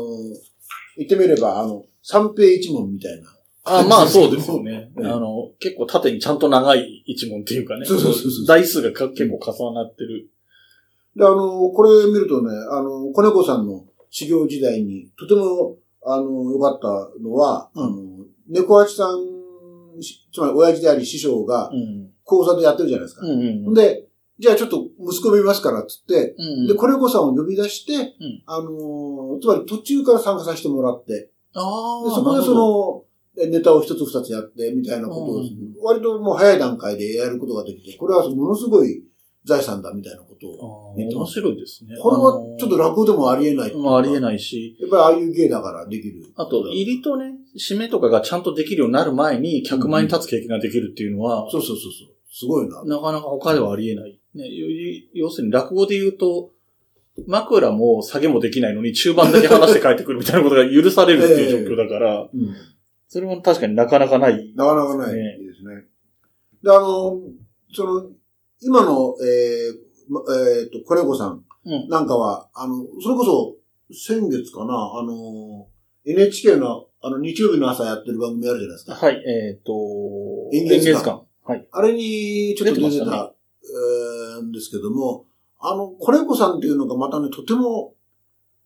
[1.00, 3.30] 言ってみれば、あの、三平一門みたいな。
[3.63, 4.92] あまあそうですよね。
[4.96, 7.86] う んあの、結構縦にちゃんと長い一問っていうかね。
[7.86, 10.30] そうそうそうそう台数がか結構重なってる。
[11.15, 17.96] で、あの、これ見るとね、あの、子猫さんの修行時代に、とても、あの、良かったのは、うんあの、
[18.50, 22.10] 猫八さん、しつまり親父であり師匠がうん。
[22.30, 23.26] 講座でやってるじゃないですか。
[23.26, 23.74] うんうんうん。
[23.74, 24.06] で、
[24.38, 33.04] じゃあちょっと息子見ますから、つって、うんうん、で、子猫さんを呼び出して、うんあの、つまり途中から参加させてもらって、でああ、そこでその、
[33.42, 35.50] えネタを一つ二つやって、みたいなことを、うん
[35.82, 39.04] 割ともう早い段階でやることができて、これはものすごい
[39.46, 40.94] 財産だみたいなことを。
[40.96, 41.96] あー面白いですね。
[42.00, 46.24] これはちょっと落語でもありえないまあありえないし、やっぱりああいう芸だからできる。
[46.36, 52.18] あと、入りとね、締めとかがちゃんとできるようになる前に、客前に立つ経験ができるっていうのは、そうそうそうそう。
[52.32, 52.84] すごいな。
[52.84, 54.20] なかなか他ではありえない。
[54.36, 54.68] ね、よ
[55.13, 56.52] 要するに落語で言うと、
[57.28, 62.56] 枕も下げもできないのに中盤だけ話して帰ってくるみたいなことが許されるっていう状況だから、うん。
[63.08, 64.54] それも確かになかなかない。
[64.56, 65.86] なかなかないねですね。
[66.63, 67.20] で、あの、
[67.74, 68.12] その、
[68.62, 71.88] 今の、えーまえっ、と、コレゴさんうん。
[71.88, 73.56] なんかは、あの、それこそ、
[73.92, 75.68] 先月かな、あの、
[76.06, 78.96] NHK の、あの、日曜日の朝やってる番組あるじゃないですか。
[78.96, 79.72] はい、えっ、と、
[80.54, 81.29] 演芸館。
[81.50, 81.68] はい。
[81.72, 83.34] あれにちょっと出てた、出てました
[83.64, 85.26] えーんですけども、
[85.60, 87.96] あの、コレゴさんっていうのがまたね、とても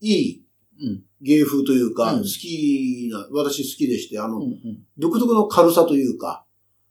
[0.02, 0.44] いい
[0.82, 1.04] うん。
[1.22, 4.80] 芸風というか、うん好きな、私好きでして、あの、うんうん。
[4.98, 6.46] 独特の軽さというか、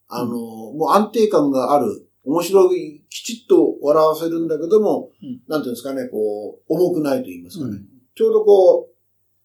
[0.07, 7.71] あの、もう安定感がある、面白い、きちっと笑わせるんだけども、うんなんていうんですかね、こう、重くないと言いますかね。
[7.71, 8.89] うんちょうどこ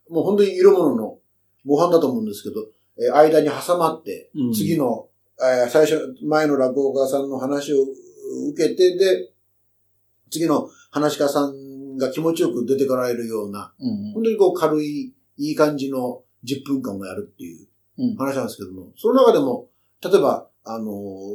[0.09, 1.19] う、もう本当に色物の
[1.65, 2.67] 模範だと思うんですけど、
[2.99, 5.08] えー間に挟まって、うん次の、
[5.41, 7.83] えー最初、前の落語家さんの話を
[8.51, 9.31] 受けて、で、
[10.31, 18.17] 次の話し家さんが気持ちよく出てこられるような、うん本当にこう軽い、いい感じの10分間をやるっていううん。
[18.17, 19.69] 話なんですけども、その中でも、
[20.03, 20.85] 例えば、あの、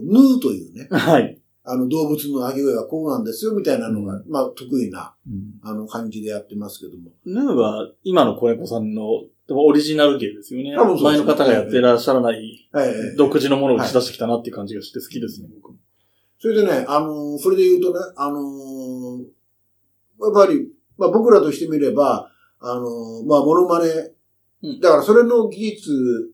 [0.03, 1.41] ヌーというね、 はい。
[1.65, 7.11] あの、動物の鳴き声はこうなんですよ、みたいなのが、まあ、得意な、うんあの、感じでやってますけども。
[7.25, 9.03] ヌーは、今の子猫さんの、
[9.49, 10.75] オリジナル芸ですよね。
[10.75, 13.15] 多分そうです前の方がやってらっしゃらない、はい。
[13.17, 15.77] 独自のものを打ち出してきたなっていう感じがして好きですね、僕も。
[16.39, 19.23] それでね、あのーそれで言うとね、あのー
[20.21, 23.85] やっぱり、まあ僕らとしてみれば、あのーまあモノマネ、
[24.63, 26.31] うんだからそれの技術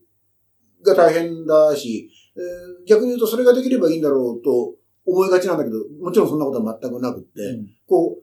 [0.84, 4.74] が大変だし、えー逆に言うとそれができればいいんだろうと
[5.10, 8.22] 思いがちなんだけど、もちろんそんなことは全くなくって、うんこう、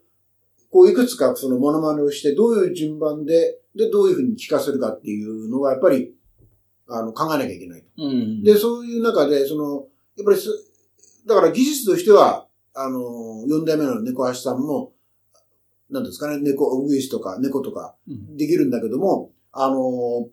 [0.70, 6.14] こういくつかそのモノマネをして、どういう順番で、で、どういうふうに聞かせるかっていうのはやっぱり、
[6.90, 7.88] あの、考えなきゃいけないと。
[7.98, 8.44] うん。
[8.44, 10.50] で、そういう中で、その、やっぱりす、
[11.28, 14.94] だから技術としては、あの、四代目の猫橋さんも、
[15.90, 20.28] なんですかね、猫、ウグイスとか猫とかうんできるんだけども、あの、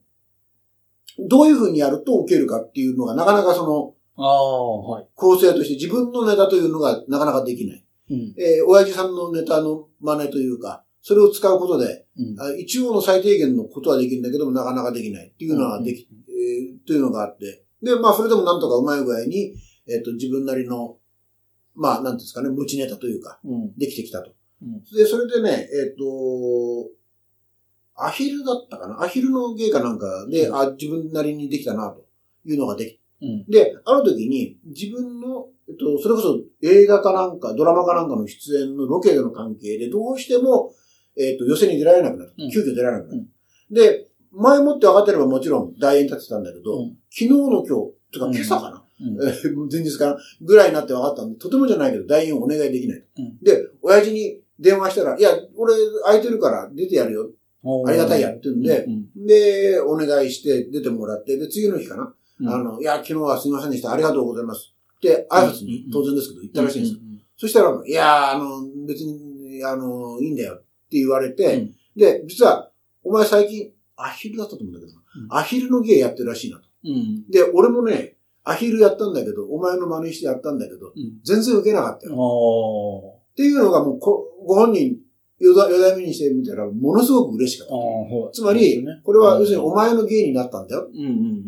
[1.19, 5.09] どういうふうにやると受けるかっていうのがなかなかその、ああ、はい。
[5.14, 7.85] 構成として自分のネタというのがなかなかできない。
[8.11, 8.35] うん。
[8.38, 17.64] えー親父さんのネタの真似というか、それを使うことで、うんあ一応の最低限のことはできるんだけども、なかなかできないっていうのはでき、えーというのがあって。
[17.83, 19.55] で、まあ、それでもなんとかうまい具合に、
[19.87, 20.96] えっ、と、自分なりの、
[21.74, 23.77] まあ、なんですかね、持ちネタというか、うん。
[23.77, 24.33] できてきたと。
[24.62, 26.90] うんで、それでね、えっ、と、
[27.94, 29.03] アヒルだったかな？
[29.03, 32.07] アヒルの芸かなんかで、あ、自分なりにできたな、と
[32.46, 33.51] いうのができうん。
[33.51, 40.73] で、ある時に自分の、えっと、それこそ映画かなんか、ドラマかなんかの出演のロケでの関係で、どうしても、
[41.17, 42.35] えっと、寄せに出られなくなった。
[42.43, 43.27] うん急遽出られなくなっ
[43.71, 43.75] た。
[43.75, 47.67] で、前もって分かってればもちろん大演立ってたんだけど、うん昨日の今日、
[48.13, 50.17] とかうん今朝かな、うんえー前日かな？
[50.43, 53.07] ぐらいになって分かったんで、とてもじゃないけど、代演をお願いできないと。
[53.19, 57.31] うんで、親父に電話したら、いや、俺空いてるから出てやるよ。
[57.87, 59.27] ありがたいやって言うんでうん。
[59.27, 62.15] で、お願いして出てもらって、で、次の日かな？
[62.40, 63.92] うんあの、いや、昨日はすみませんでした。
[63.92, 64.75] ありがとうございます。
[64.97, 66.99] って、挨拶にうん当然ですけど言ったらしいんですよ。
[67.03, 72.70] うんそしたら、いや、あの、別に、あの、いいんだよって言われて、うんで、実は、
[73.05, 74.94] お前最近、アヒルだったと思うんだけど、ん
[75.31, 76.64] アヒルの芸やってるらしいなと。
[76.85, 77.31] うん。
[77.31, 81.20] で、俺もね、アヒルやったんだけど、お前の真似してやったんだけど、うん。
[81.25, 82.12] 全然受けなかったよ。
[82.14, 84.97] あっていうのがもうこ、ご本人、
[85.38, 87.75] よだ、よだみにしてみたら、ものすごく嬉しかった。
[87.75, 87.79] あ、
[88.33, 90.83] つまり、これは要するにお前の芸になったんだよ。
[90.83, 90.92] っ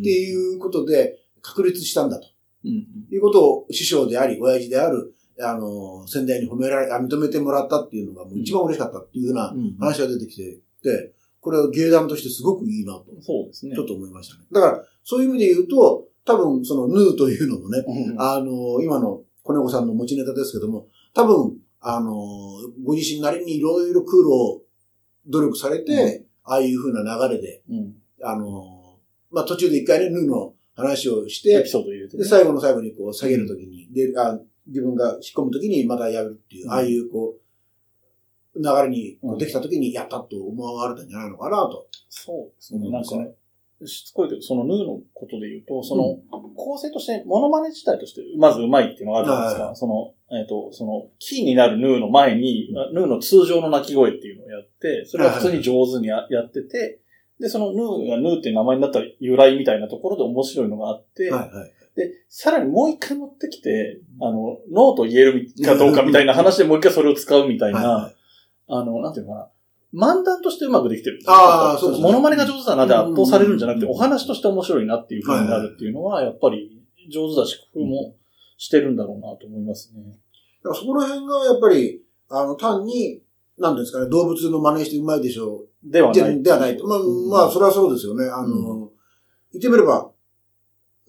[0.02, 2.26] ていうことで、確立したんだと。
[2.64, 9.54] うんいうことを師匠であり、親父である、あの、先代に褒められ、あ認めてもらったっていうのがもう一番嬉しかったっていうような。
[9.78, 13.76] 話が出てきて、で、これは芸談としてすごくいいなと、そうですね。
[13.76, 14.44] ちょっと思いましたね。
[14.50, 21.56] だから、そういう意味で言うと、多分そのヌーというのもね、うんあの、今の子猫さんの持ちネタですけども、多分、
[21.88, 22.12] あの、
[22.84, 24.60] ご自身なりにいろいろ苦労、
[25.28, 27.94] 努力されて、ああいう風な流れで、うん。
[28.24, 28.98] あの、
[29.30, 32.08] まあ、途中で一回ね、ヌーの話をしてエピ、ソードてね。
[32.08, 37.36] で、最後の最後にこう下げるときに、で、あ自分が引っ込むときにまたやるっていう、うんああいうこ
[38.56, 41.86] う、流れにできたときにやったと思われたんじゃないのかなと。
[42.08, 42.80] そうですね。
[42.84, 43.08] うんなんか、
[43.86, 46.18] しつこいけど、そのヌーのことで言うと、その、
[46.56, 49.74] 構成として、モノマネ自体として、まずうまいっていうのがあるじゃないですはか。
[49.76, 57.00] その、えっ、と、その、キーになるヌーの前に、ヌーの通常の鳴き声っていうのをやって、それを普通に上手にややってて、
[57.38, 61.72] で、そのヌーがヌーって名前になった由来みたいなところで面白いのがあって、はいはい。
[61.96, 68.14] で、さらにもう一回持ってきて、あの、ノーと言えるかどうかみたいな話でもう一回それを使うみたいな、はいはい。
[68.68, 69.48] あの、なんていうのかな。
[69.94, 78.14] 漫談としてうまくできてるあーそうですねモノマネが上手だなって圧倒されるんじゃなくて、うんお話として面白いなっていう風になるっていうのは、やっぱり上手だし、工夫も
[78.56, 80.02] してるんだろうなと思いますね。
[80.62, 83.22] だからそこら辺がやっぱり、あの、単に、
[83.58, 85.68] なんですかね、動物の真似してうまいでしょう。
[85.84, 86.42] でではない。
[86.42, 86.86] ではないと。
[86.86, 88.26] まあ、うんまあ、それはそうですよね。
[88.26, 88.90] あの、
[89.52, 90.10] 言ってみれば、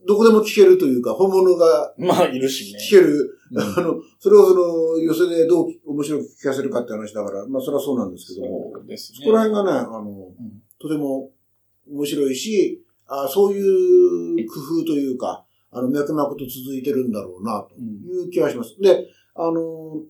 [0.08, 2.80] どこでも聞けるというか、本物がまあ、いるしね。
[2.80, 9.20] 聞けるうん あの、それをその、寄せでどう面白く聞かせるかって話だから、まあそれはそうなんですけども、そうですね。
[9.20, 11.32] そこら辺がね、あの、うんとても
[11.90, 18.78] 面白いし、あそういう工夫というか、あの、脈々と続いてるんだろうな、という気がします。
[18.82, 20.02] で、あの、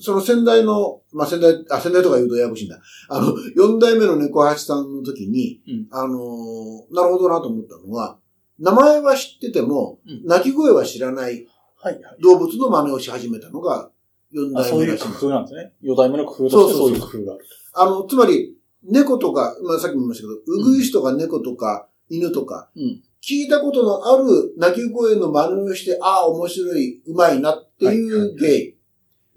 [0.00, 2.80] その先代の、まあ、先代、あ、先代とか言うとややこしいんだ。
[3.08, 8.18] あの、四代目の猫八さんの時に、うんあの、なるほどなと思ったのは、
[8.58, 11.46] 名前は知ってても、うん鳴き声は知らない
[11.80, 12.22] はいはい。
[12.22, 13.90] 動物の真似をし始めたのが
[14.32, 15.08] 四代目らしいんです。
[15.08, 15.72] いう工夫なんですね。
[15.80, 17.44] 四代目の工夫としてそそううそうそういう工夫がある。
[17.74, 28.74] あの、つまり、猫とか、まあ、さっきも言いましたけど、ウグイスとか猫とか犬とか、うん聞いたことのある鳴き声の真似をして、ああ、面白い、うまいなっていう芸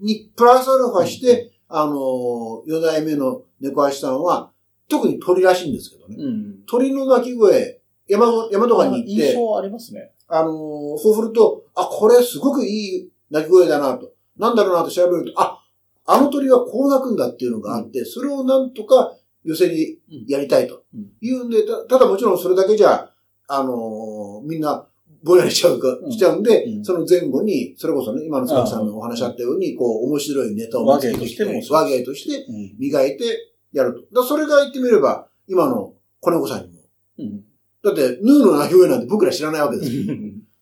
[0.00, 4.50] に、プラスアルファして、あの、四代目の猫足さんは、
[4.88, 6.16] 特に鳥らしいんですけどね。
[6.18, 6.62] うん。
[6.66, 10.12] 鳥の鳴き声、山、山とかに行っ印て、象ありますね。
[10.28, 14.12] あの、そうすると、あ、これすごくいい鳴き声だなと。
[14.36, 15.62] なんだろうなと調べると、あ、
[16.04, 19.14] あの鳥はこう鳴くんだっていうのがあって、それをなんとか
[19.44, 20.84] 寄せにやりたいと
[21.20, 23.11] いうんで、たただもちろんそれだけじゃ、
[23.54, 24.86] あのーみんな、
[25.22, 32.74] ぼんやりしちゃうか、うんしちゃうんで、うんその前後に、それこそね、今の塚木さんのお話あったように、こう、面白いネタを和芸としても和芸としてうん。
[32.78, 34.22] 磨いてやると。
[34.22, 36.80] だそれが言ってみれば、今の子猫さんにも。
[37.18, 37.44] うん。
[37.84, 40.14] だって、ヌーの鳴き声なんて僕ら知らないわけですよ。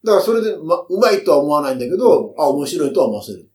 [0.04, 3.50] だからそれで、ま、うまいとは思わないんだけど、あ、面白いとは思わせる。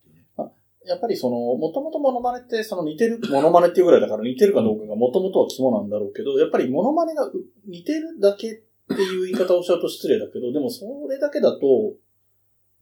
[0.88, 7.34] やっぱりその、もともとモノマネって、その似てる、モノマネっていうぐらいだから似てるかどうかがもともとは肝なんだろうけど、やっぱりモノマネがう
[7.68, 8.62] 似てるだけ
[8.94, 11.94] っていう言い方をしちゃうと失礼だけど、でもそれだけだと、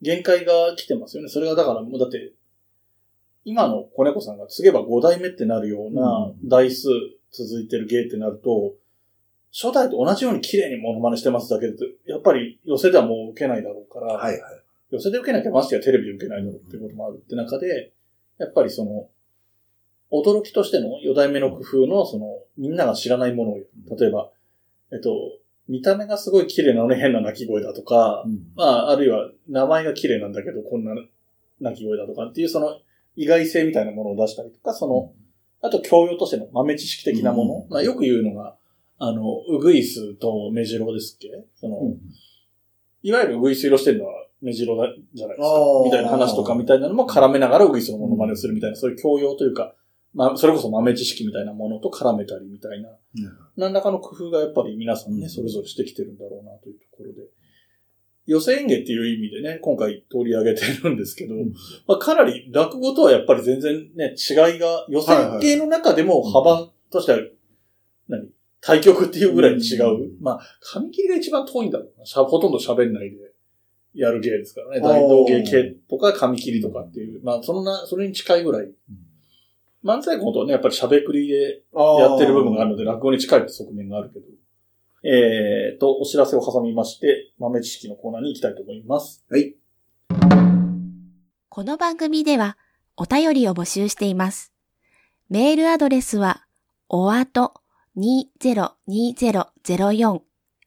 [0.02, 1.28] 限界が来てますよね。
[1.28, 2.32] それがだからもうだって、
[3.44, 6.88] 今の子猫さんが次げば5代目ってなるような台数
[7.30, 8.74] 続いてる芸ってなると、
[9.52, 11.74] 初代と同じように綺麗にモノマネしてますだけで、
[12.06, 14.62] やっぱり寄せではもう受けないだろうから、はいはい。
[14.90, 17.92] 寄せで受けなきゃましてやテレビで受けないだろうっていうこともあるって中で、
[18.38, 19.08] やっぱりその、
[20.12, 23.56] 驚きとしての4代目の工夫の、その、みんなが知らないものを、
[23.96, 24.30] 例えば、
[24.92, 25.10] えっと、
[25.68, 28.46] 見た目がすごい綺麗なのに変な鳴き声だとか、うん。
[28.54, 30.94] まあ、あるいは名前が綺麗なんだけど、こんな
[31.60, 32.78] 鳴き声だとかっていう、その
[33.16, 35.12] 意外性みたいなものを出したりとか、その、
[35.62, 37.54] あと教養としての豆知識的なもの。
[37.64, 37.70] うん。
[37.70, 38.56] まあ、よく言うのが、
[38.98, 41.28] あの、ウグイスとメジロですっけ？
[41.56, 42.00] その、うん。
[43.02, 45.56] いわゆるウグイス色してるのはメジロだじゃないですか。
[45.84, 49.74] みたいな話とかみたいなのも絡めながらウグイスのモノマネをするみたいな、そういう教養というか、
[50.14, 52.88] まあ、それこそ豆知識みたいなものと絡めたりみたいな、
[53.56, 57.22] 何らかの工夫がやっぱり皆さんね、うんそれぞれしてきてるんだろうなというところで。
[58.26, 61.52] 寄せ演芸っていう意味でね、今回取り上げてるんですけど、うん
[61.86, 67.18] まあ、かなり落語とはやっぱり全然ね、違いが、寄せ演芸の中でも幅としては、
[68.08, 68.28] 何？
[68.62, 69.88] 対局っていうぐらい違う。
[69.88, 72.06] うんまあ、紙切りが一番遠いんだろうな。
[72.06, 73.16] しゃほとんど喋んないで
[73.92, 74.80] やる芸ですからね。
[74.80, 77.20] 大道芸系とか紙切りとかっていう。
[77.22, 78.72] まあ、そんな、それに近いぐらい。
[79.84, 84.24] 漫才コントはね、やっぱり喋くりでやってる部分があるので、落語に近いって側面があるけど。
[85.06, 89.22] えーと、お知らせを挟みまして、豆知識のコーナーに行きたいと思います。
[89.28, 89.54] はい。
[91.50, 92.56] この番組では
[92.96, 94.54] お便りを募集しています。
[95.28, 96.46] メールアドレスは、
[96.88, 97.52] おあと
[97.98, 100.20] 202004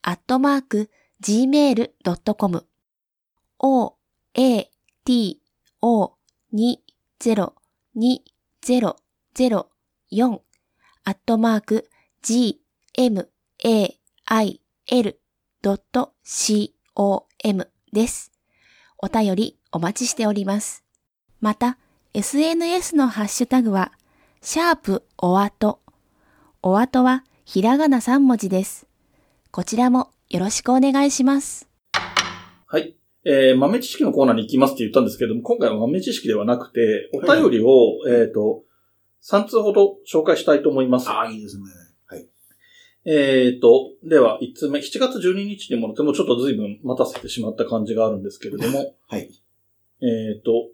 [0.04, 0.92] アットマーク
[1.24, 2.68] gmail.com
[3.60, 3.96] o,
[4.36, 4.70] a,
[5.04, 5.42] t,
[5.82, 6.14] o,
[9.38, 10.40] 202004
[11.04, 11.90] アットマーク
[12.24, 12.60] g,
[12.98, 13.30] m,
[13.64, 13.96] a,
[14.26, 15.20] i, l,
[16.24, 18.32] c, o, m です。
[18.98, 20.84] お便りお待ちしております。
[21.40, 21.78] また、
[22.16, 23.92] SNS のハッシュタグは、
[24.42, 25.82] シャープおあと。
[26.64, 28.88] おあとはひらがな3文字です。
[29.52, 31.70] こちらもよろしくお願いします。
[32.66, 32.96] はい。
[33.24, 38.64] えー、豆知識のコーナーに行きますって言ったんですけども、今回は豆知識ではなくて、お便りを、えっ、と、
[39.30, 41.10] 3通ほど紹介したいと思います。
[41.10, 41.64] ああ、いいですね。
[42.06, 42.30] はい。
[43.04, 49.30] えっ、と、では、1通目、7月12日にもらってもちょっと随分待たせてしまった感じがあるんですけれども、はい。
[50.02, 50.70] えっ、と、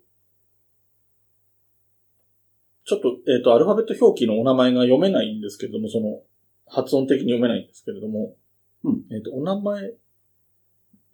[2.85, 6.21] ちょっと、えっ、と、アルファベット表記のお名前が読めないんですけれども、その、
[6.67, 8.35] 発音的に読めないんですけれども、
[8.83, 9.93] うんえっ、と、お名前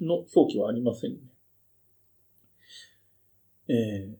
[0.02, 1.18] の表記はありませんね。
[3.70, 4.16] えー、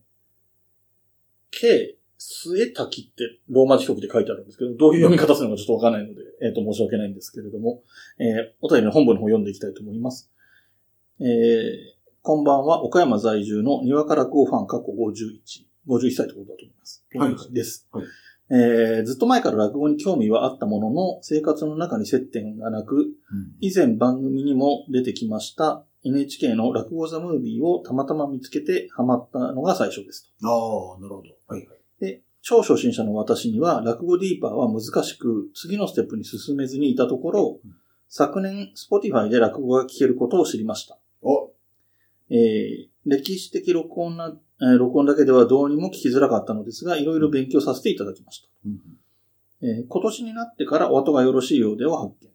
[1.50, 7.82] K、末滝ってローマ字表記で書いてあるんですけど、どういう読み方するのかちょっとわかんないので、えっ、と、申し訳ないんですけれども、
[8.18, 10.30] えー、お便りの本文の方読んでいきたいと思います。
[11.18, 11.26] えー、
[12.20, 17.06] こんばんは、岡山在住のにわか落語ファン過去51、51歳ってことだと思います。
[17.14, 17.88] はいです。
[17.90, 18.04] はい
[18.52, 23.06] えーずっと前から落語に興味はあったものの、生活の中に接点がなく、
[23.60, 30.48] 以前番組にも出てきました NHK の落語ザムービーをたまたま見つけてハマったのが最初ですと。
[30.48, 31.28] ああ、なるほど。
[31.46, 31.60] はい。
[31.60, 31.68] で、
[32.42, 37.60] 超初心者の私には落語ディーパーは難しく、次のステップに進めずにいたところ、
[38.08, 40.98] 昨年 Spotify で落語が聴けることを知りました。
[41.22, 41.52] お、
[42.30, 48.48] えー歴史的録音な、えー録音だけではどうにも聞きづらかったのですが、いろいろ勉強させていただきました。
[49.62, 52.30] えー今年になってからお後がよろしいようでは発見。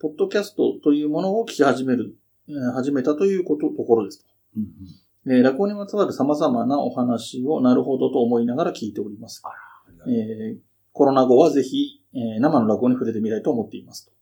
[0.00, 2.16] ポッドキャストというものを聞き始める、
[2.48, 4.26] えー始めたということ、ところですと。
[4.56, 4.64] うん
[5.26, 9.42] えー落語にまつわる様々なお話をなるほどと思いながら聞いております。
[10.06, 10.14] うん。
[10.14, 10.56] えー
[10.92, 14.06] コロナ後はぜひ、えー生の落語に触れてみたいと思っています。
[14.06, 14.12] と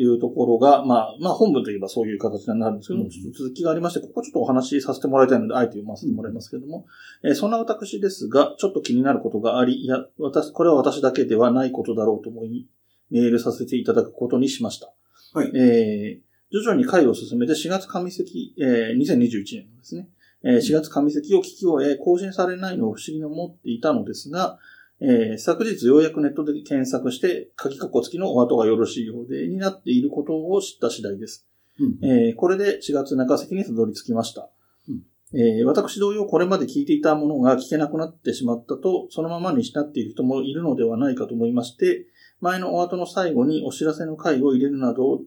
[0.00, 3.02] いうところが、まあ、まあ本文といえばそういう形になるんですけど
[3.36, 6.86] 続きがありまして、ここちょっとお話しさせてもらいたいので、あえて読ませてもらいますけれども、
[7.24, 12.66] えーそんな私ですが、ちょっと気になることがあり、いや、私、これは私だけではないことだろうと思い、
[13.10, 14.92] メールさせていただくことにしました。
[15.34, 20.08] はいえー徐々に回を進めて4月上関、えー2021年のですね、
[20.42, 24.58] えー4月上席を聞き終え、更新されないのを不思議に思っていたのですが、
[25.00, 31.46] えー昨日ようやくネットで検索して、鍵括弧付きのお後がよろしいようで、になっていることを知った次第です。
[31.78, 34.48] うんえーこれで4月中席にたどり着きました。
[34.88, 35.02] うん
[35.38, 42.06] えー私同様これまで聞いていたものが聞けなくなってしまったと、そのままにしなっている人もいるのではないかと思いまして、
[42.40, 45.20] 前のお後の最後にお知らせの回を入れるなど、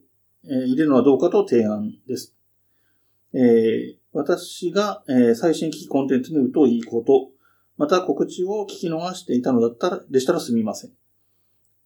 [0.46, 2.36] えー入れるのはどうかと提案です。
[3.34, 7.30] えー私が、えー最新機器コンテンツに疎いこと、
[7.78, 10.92] また告知を聞き逃していたのだったら、でしたらすみません。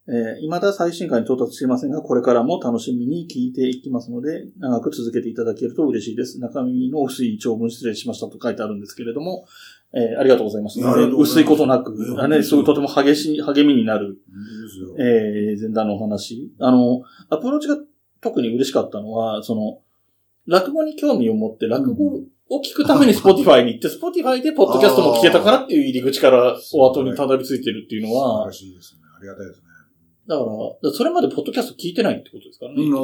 [0.08, 6.40] えー未だ最新回に到達していませんが、これからも楽しみに聞いていきますので、長く続けていただけると嬉しいです。
[6.40, 9.46] 中身の薄い長文失礼しましたと書いてあるんですけれども、
[9.94, 10.80] えーありがとうございます。
[10.80, 14.18] ます薄いことなく、いやあね、そういうとても激しい、励みになる。
[15.00, 16.52] えー前段のお話。
[16.60, 17.78] あの、アプローチが
[18.26, 19.80] 特に嬉しかったのは、その、
[20.48, 29.02] 落語に興味を持って、落語を聞くために Spotify に行って、 Spotify でポッドキャストも聞けたからっていう入り口からお後にたどり着いてるっていうの素晴はら、しいですね。
[29.16, 29.66] ありがたいですね。
[30.28, 30.44] だか
[30.84, 32.90] ら、それまでポッドキャスト聞いてないってことですからね。
[32.90, 32.98] の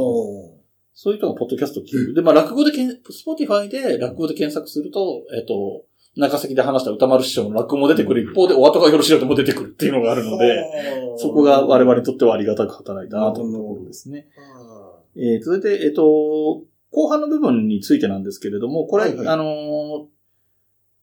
[0.94, 2.14] そういう人がポッドキャスト聞く。
[2.16, 5.86] で、まあ、落語でけん、Spotify で落語で検索すると、えっと、
[6.18, 10.66] 中崎で話した歌丸師匠の落語も出てくる一方で、お後がよろしいようでも出てくるっていうのがあるので、
[11.18, 14.28] そこが我々にとってはありがたく働いたなというところですね。
[15.16, 20.06] えー続いて、えっ、と、後半の部分についてなんですけれども、これ、はいはいあのー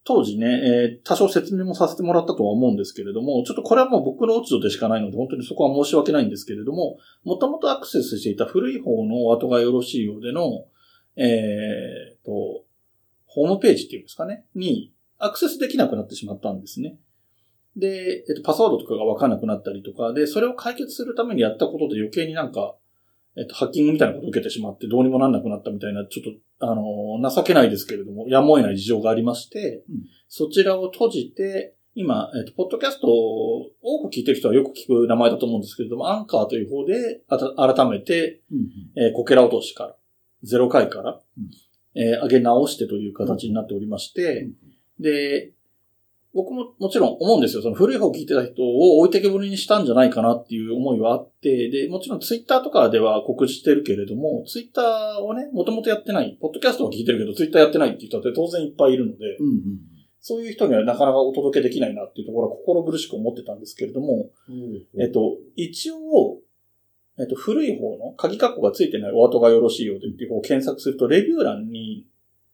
[0.04, 10.64] 当時ね、えー多少説明もさせてもらったとは思うんですけれども、ちょっとこれはもう僕の落ち度でしかないので、本当にそこは申し訳ないんですけれども、もともとアクセスしていた古い方のお後がよろしいようでの、
[11.16, 12.64] えーと、
[13.26, 16.96] ホームページっていうんですかね、にアクセスできなくなってしまったんですね。
[17.76, 22.76] で、えっと、パスワードとかがわかんなくなったりとか、で、それを解決するためにやったことで余計になんか、
[23.39, 30.07] えっと、ハッキングみたいなことを受けてしまってどうにもなんなくなったみたいな、ちょっと、あの、情けないですけれども、やむを得ない事情がありまして、うん。
[30.28, 38.59] そちらを閉じて、今、えっと、ポッドキャストを多く聞いてる人はよく聞く名前だと思うんですけれども、アンカーという方で、あた改めて、うん
[38.97, 39.97] えーこけら落としから、
[40.45, 41.51] 0回から、うん。
[42.01, 44.49] えー上げ直してという形になっておりまして、
[45.01, 45.53] で、
[46.39, 47.62] 僕ももちろん思うんですよ。
[47.62, 59.61] その古い方を聞いてた人を置いてけぼりにしたんじゃないかなっていう思いはあって、で、もちろんツイッターとかでは告知してるけれども、ツイッターをね、もともとやってない、ポッドキャストは聞いてるけど、ツイッターやってないっていう人って当然いっぱいいるので、うん
[60.20, 65.01] そういう人にはなかなかお届けできないなっていうところは心苦しく思ってたんですけれども、うん。
[65.01, 65.97] えっと、一応、
[67.18, 72.07] えっと、古い方の鍵括弧がついてないお後がよろしいようでっていう方を検索すると、レビュー欄に、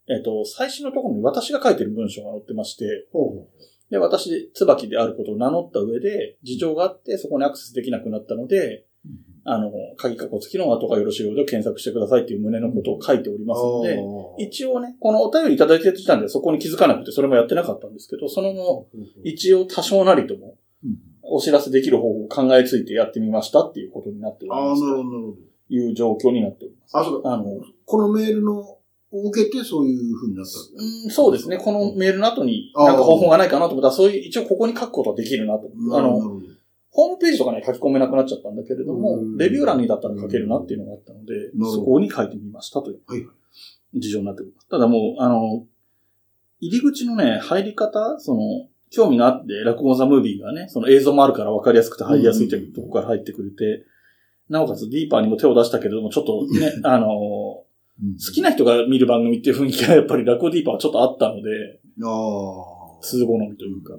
[0.08, 3.48] えっと、最新のところに私が書いてる文章が載ってまして、ほうほ
[3.90, 9.08] で、私で、椿であることを名乗った上で、事情があって、そこにアクセスできなくなったので、う。
[9.46, 13.98] あの、鍵括弧付きの後がよろしいようで検索してくださいっていう旨のことを書いておりますので、
[14.42, 18.88] 一応ね、このお便りいただいてた時点でそこに気づかなくて、それもやってなかったんですけど、その後、
[19.22, 24.82] 一応多少なりとも、うんお知らせできる方法を考えついてやってみましたっていうことになっておりああ、なます。
[24.82, 25.32] るほど、なるほど。
[25.32, 25.38] と
[25.70, 26.96] いう状況になっております。
[26.98, 27.32] あ、そうか。
[27.32, 27.44] あの、
[27.86, 28.78] このメールの、
[29.14, 30.50] を受けてそういう風になった
[31.04, 31.58] うん、そうですね。
[31.58, 35.70] このメールの後に、なんか方法がないかなと思ったら、そういう、一応ここに書くことはできるなと。
[35.96, 36.40] あの。
[36.90, 43.26] ホームページとかには書き込めなくなっちゃったんだけれどもうん、レビュー欄にだったら書けるなっていうのがあったのでそこに書いてみましたというはい
[44.00, 44.68] 事情になってます。
[44.68, 45.66] ただもう、あの、
[46.60, 48.40] 入り口のね、入り方、その、
[48.90, 53.84] 興味があって、落語ザムービーがね、その映像もあるから分かりやすくて入りやすいというところから入ってくれて、
[54.48, 57.08] なおかつディーパーにも手を出したけれども、ちょっとね、 あの、
[58.00, 63.02] 好好きな人が見る番組っていう雰囲気が やっぱり落語ディーパーはちょっとあったので、ああ。
[63.02, 63.94] 鈴好みというか、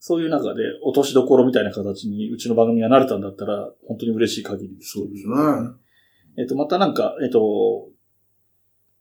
[0.00, 4.98] そういう中で落としどころみたいな形にうちの番組が慣れたんだったら、本当に嬉しい限りです。
[4.98, 5.34] そうですね。
[6.38, 7.88] えっと、またなんか、えっと、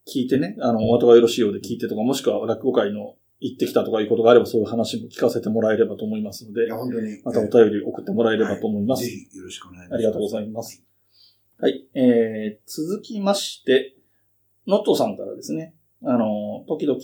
[0.07, 6.67] 聞いてね、あの、お後がよろしいようで聞いてとか、もしくは落語会の行ってきたとかいうことがあれば、そういう話も聞かせてもらえればと思いますので。
[7.23, 9.03] またお便り送ってもらえればと思います。
[9.03, 9.93] ぜひよろしくお願いします。
[9.95, 10.83] ありがとうございます。
[11.59, 11.87] はい。
[11.93, 13.95] えー、続きまして、
[14.71, 16.99] ノットさんからですね、あの、時々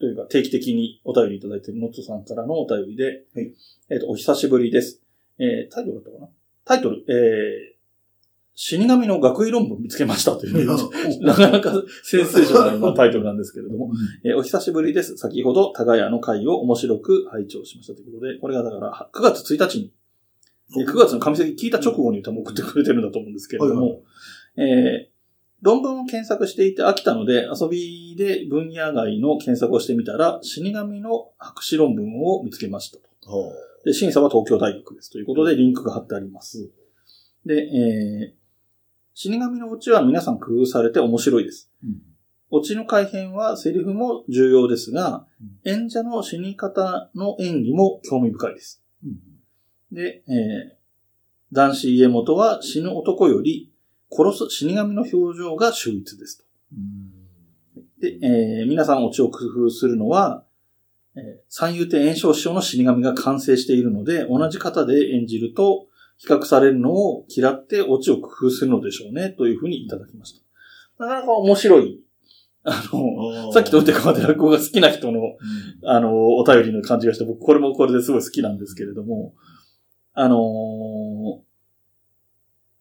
[0.00, 3.04] というか定期的にお便りいただいているノットさんからのお便りで、
[3.34, 3.54] はい。
[3.88, 5.00] えっ、と、お久しぶりです。
[5.38, 6.28] えー、タイトルだったかな？
[6.64, 7.72] タイトル、えー、
[8.54, 10.66] 死神の学位論文見つけましたという、
[11.24, 13.92] なかなかセンセーショナルなタイトルなんですけれども、
[14.24, 15.16] えーお久しぶりです。
[15.16, 19.92] 先ほど、タガヤの回を面白く拝聴しましたということで、これがだから9月1日に、
[20.78, 24.00] えー9月の上席聞いた直後に多分送ってくれてるんだと思うんですけれども、はい。
[24.56, 25.11] えー
[25.62, 33.52] 論文を検索していて飽きたので、遊びで分野外の検索をしてみたら、死神の博士論文を見つけましたと。
[33.84, 35.10] で、審査は東京大学です。
[35.10, 36.70] ということで、リンクが貼ってあります。
[37.46, 38.42] で、えー
[39.14, 41.70] 死神のうちは皆さん工夫されて面白いです。
[41.84, 42.00] うん
[42.54, 45.26] オチの改変はセリフも重要ですが、
[45.64, 48.84] 演者の死に方の演技も興味深いです。
[49.90, 50.76] で、えー、
[51.50, 53.71] 男子家元は死ぬ男より
[54.14, 56.44] 殺す死神の表情が秀逸ですと。
[58.00, 60.44] で、えー皆さんオチを工夫するのは、
[61.16, 65.86] えー三遊亭炎章師匠の死神が完成しているので、同じ方で演じると
[66.18, 70.40] 比較されるのを嫌ってオチを工夫するのでしょうね、というふうにいただきまし
[70.98, 71.04] た。
[71.04, 72.00] なかなか面白い、
[72.64, 75.20] あの、さっきと言ったかまで落語が好きな人の、
[75.84, 79.34] あの、お便りの感じがして、僕これもこれですごい好きなんですけれども、
[80.14, 80.38] あのー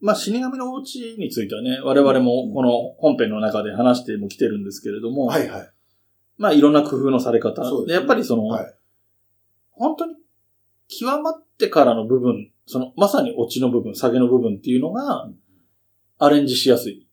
[0.02, 5.70] まあ、死神のお家についてはね、我々もこの本編の中で話しても来てるんですけれども、はいはい。
[6.38, 7.64] まあ、いろんな工夫のされ方。
[7.64, 8.74] そうでやっぱりその、はい。
[9.72, 10.16] 本当に
[10.88, 15.30] 極まってからの部分、その、まさにオチの部分、下げの部分っていうのが、
[16.18, 17.08] アレンジしやすい。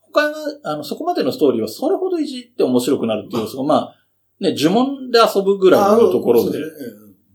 [0.00, 3.94] 他が、あの、そこまでのストーリーはそれほどいじって面白くなるっていう要素が、まあ、
[4.40, 6.58] ね、呪文で遊ぶぐらいのところで、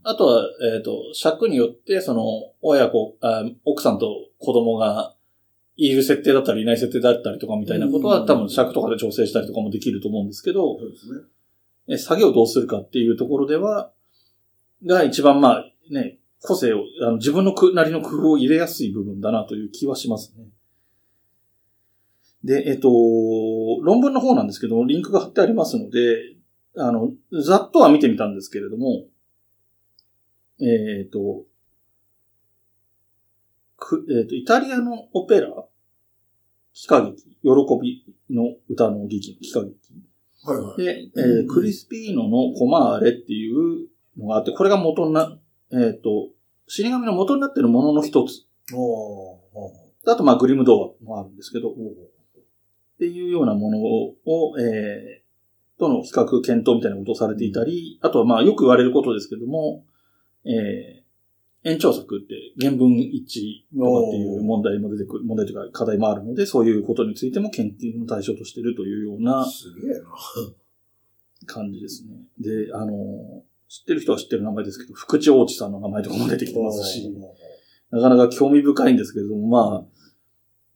[0.03, 0.45] あとは、
[0.75, 5.15] えっ、と、尺によって、その、親子あ、奥さんと子供が、
[5.77, 11.21] いる設定だったりいない設定だったりとかみたいなことは、うん多分尺とかで調整したりとかもできると思うんですけど、そうですね。
[11.95, 13.91] え下げをどうするかっていうところでは、
[14.85, 20.45] が一番まあね、個性を、あの自分のくなりの工夫を入れやすい部分だなという気はしますね。
[22.43, 22.89] で、えっと、
[23.83, 26.35] 論文の方なんですけども、リンクが貼ってありますので、
[26.77, 27.11] あの、
[27.43, 29.05] ざっとは見てみたんですけれども、
[30.61, 31.43] えっと、
[33.77, 35.49] くえっと、イタリアのオペラ、
[36.73, 37.49] 喜歌劇、喜
[37.81, 39.75] びの歌の劇、喜歌劇。
[40.43, 40.77] はいはい。
[40.77, 43.87] で、えうんークリスピーノのコマーレっていう
[44.17, 45.37] のがあって、これが元にな、
[45.71, 46.29] えっ、と、
[46.67, 48.45] 死神の元になっているものの一つ。
[48.73, 49.39] お
[50.05, 51.73] あと、まあ、グリムドアもあるんですけど、っ
[52.97, 59.83] ていうようなものを、えー、との比較、検討みたいなことをされていたり、あとは、まあ、よく言われることですけども、
[60.45, 70.07] えー、延長作って原文一致とかっていう問題も出てくる、問題というか課題もあるので、そういうことについても研究の対象としているというようなーすげえな。
[71.47, 72.15] 感じですね。
[72.39, 77.09] で、あの、知ってる人は知ってる名前ですけど、福地大地さんの名前とかも出てきてますし、
[77.89, 80.00] なかなか興味深いんですけれども、まあ、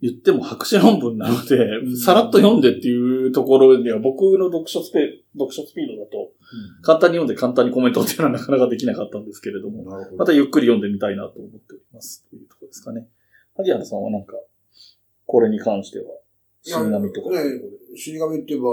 [0.05, 6.31] 言っても博士論文なので、うんさらっと読んでっていうところには僕の読書スペ、読書スピードだと、
[6.83, 10.17] 簡単に読んで簡単にコメントっていうのはなかなかできなかったんですけれども、ど。
[10.17, 12.23] またゆっくり読んでみたいなと思っております。
[12.29, 13.07] というところですかね。
[13.57, 14.33] 萩原さんはなんか、
[15.25, 16.05] これに関しては、
[16.61, 17.31] 死神とか。
[17.31, 17.37] ね
[17.95, 18.67] 死神って言えば、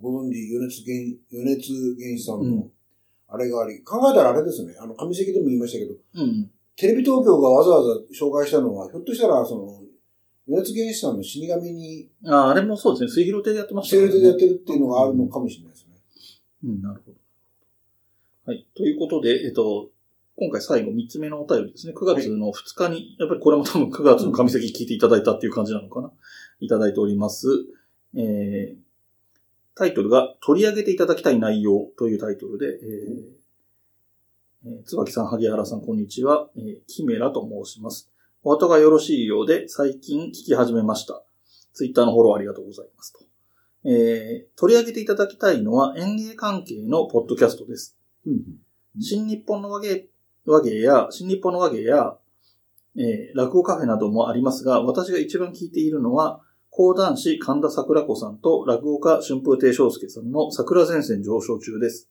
[0.00, 0.96] ご存知、余熱原、
[1.30, 1.70] 余熱
[2.00, 2.70] 原子さんのうん、
[3.28, 6.50] あれがあり、考えたらあれですね、あの、上関でも言いましたけど、うん。
[6.76, 9.83] テレビ東京がわざわざ紹介したのは、ひょっとしたら、その、
[10.46, 13.08] 余熱原子さんの死神に、ああれもそうですね。
[13.08, 15.94] 水広亭でやってましたセールでやってるっていうのがあるのかもしれないですね。
[16.64, 18.52] うん、なるほど。
[18.52, 18.66] はい。
[18.76, 19.88] ということで、えっと、
[20.36, 21.94] 今回最後3つ目のお便りですね。
[21.96, 26.12] 9月の2日に、やっぱりこれも多分9月の上関聞いていただいたっていう感じなのかな？
[26.60, 27.48] いただいております。
[28.14, 28.76] えー、
[29.74, 36.50] タイトルが取り上げていただきたい内容というタイトルで、えーえー、椿さん、萩原さん、こんにちは。
[36.56, 38.10] えー、キメラと申します。
[38.46, 41.24] お後がよろしいようで、最近聞き始めました。
[41.72, 43.20] ツイッターのフォローありがとうございますと。
[43.88, 47.96] えー、取り上げていただきたいのは園芸関係のポッドキャストです。
[49.00, 50.08] 新日本の和芸、
[50.44, 52.18] 和芸や、新日本の和芸や、
[52.98, 62.10] えー落語カフェなどもありますが、私が一番聞いているのは、講談師神田桜子さんと落語家春風亭昇介さんの桜前線上昇中です。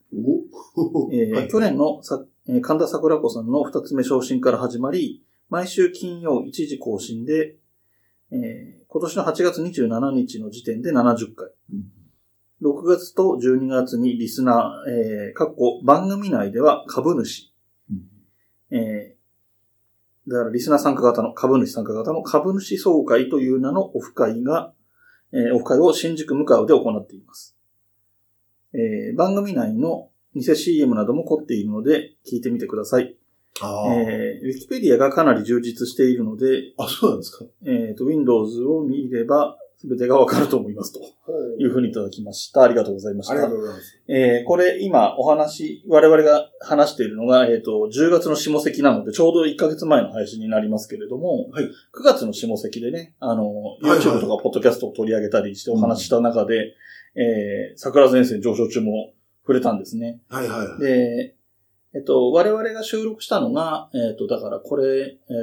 [0.84, 7.58] おえ 去年のさ、えー神田桜子さんの二つ目昇進から始まり、毎週金曜1時更新で、
[8.32, 11.50] えー今年の8月27日の時点で70回。
[12.62, 17.52] 6月と12月にリスナー、えー、かっこ番組内では株主、
[18.70, 24.74] えー、だからリスナー参加型の、株主参加型の株主総会という名のオフ会が、
[25.34, 27.58] えーオフ会を新宿向かうで行っています。
[28.74, 33.18] えー番組内の偽 CM なども凝っているので聞いてみてください。
[33.62, 37.46] えー、ウィキペディアがかなり充実しているので、あ、そうなんですか。
[37.66, 41.02] えっ、と、Windows を見れば全てがわかると思いますと
[41.60, 42.64] いうふうにいただきました。
[42.64, 43.56] ありがとうございましたありがと。
[43.56, 44.02] うございます。
[44.08, 51.70] えーこれ今お話、我々が話しているのが、えっ、と、10月の下関なので、ちょうど1ヶ月前の配信になりますけれども、はい9
[52.04, 56.76] 月の下関でね、あの、はいはい YouTube とかポッドキャストを取り上げたりしてお話しした中で、
[57.16, 60.22] えー桜前線上昇中も触れたんですね。
[60.30, 60.82] はいはいはい。
[60.82, 61.36] で、
[61.96, 65.34] えっと、我々が収録したのが、えっと、だからこれ、え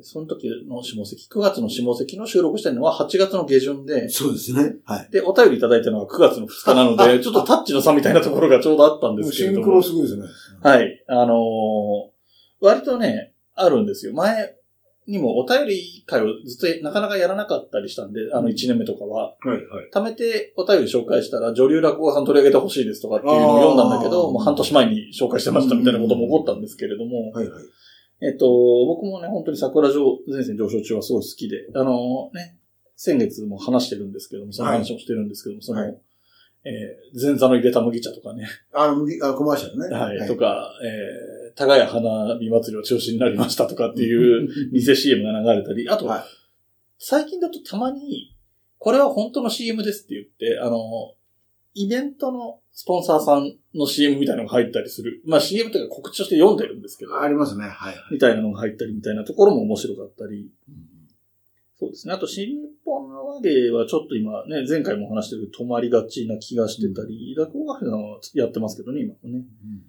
[0.00, 4.76] ー、その時の下関、9月の下関の収録してるのは8月の下旬で、そうですね。
[4.84, 5.08] はい。
[5.10, 9.82] で、お便りいただいたのが9月の2日なので、ちょっとタッチの差みたいなところがちょうどあったんですけれどもシンクロ。
[9.82, 10.24] すごいですね。
[10.62, 11.04] はい。
[11.08, 12.18] あのー
[12.60, 14.12] 割とね、あるんですよ。
[14.14, 14.57] 前
[15.08, 19.36] にもお便り会をずっとなかなかやらなかったりしたんで、あの1年目とかは。
[19.40, 19.90] はい、はい。
[19.92, 27.64] 貯めてお便り紹介したら、女流落語家さん取り上げてほしいですとかっていうのを読んだんだけあど、ーもう半年前に紹介してましたみたいなことも起こったんですけれども、はい、はい。
[28.20, 28.46] えっと、
[28.86, 32.58] 僕もね、本当に桜上前線上昇中はすごい好きで、あのね、
[32.96, 35.96] 先月も話してるんですけども、その話もしてるんですけども、その、はい
[36.64, 39.96] えー前座の入れた麦茶とかね、あの、麦、あコマーシャルね。
[39.96, 46.22] はい、とか、えー、高谷花火祭りは中止になりましたとかっていう 偽 CM が流れたり、あと、はい
[46.98, 48.34] 最近だとたまに、
[48.78, 51.14] これは本当の CM ですって言って、あの、
[51.74, 55.22] イベントのスポンサーさんの CM みたいなのが入ったりする。
[55.24, 57.62] まあ CM というか告知として読んでるんですけど、ありますね。
[57.62, 57.96] はい、はい。
[58.10, 60.50] みたいなのが入ったりみたいなところも面白かったり、
[61.78, 62.14] そうですね。
[62.14, 69.38] あと、新日本の和芸はちょっと今ね、前回もお話してる止まりがちな気がしてたり、落語カフェさんはやってますけどね、今もね。
[69.38, 69.82] うん、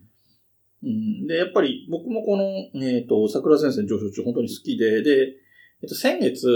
[0.82, 2.44] で、やっぱり僕もこの、
[2.82, 5.36] えっ、と、桜前線上昇中本当に好きで、で、
[5.82, 6.48] えっ、と、先月、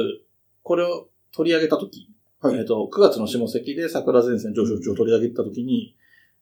[0.62, 2.10] これを取り上げたとき、
[2.40, 5.96] はいえっ、と、9月の下関で桜前線上昇中を取り上げたときに、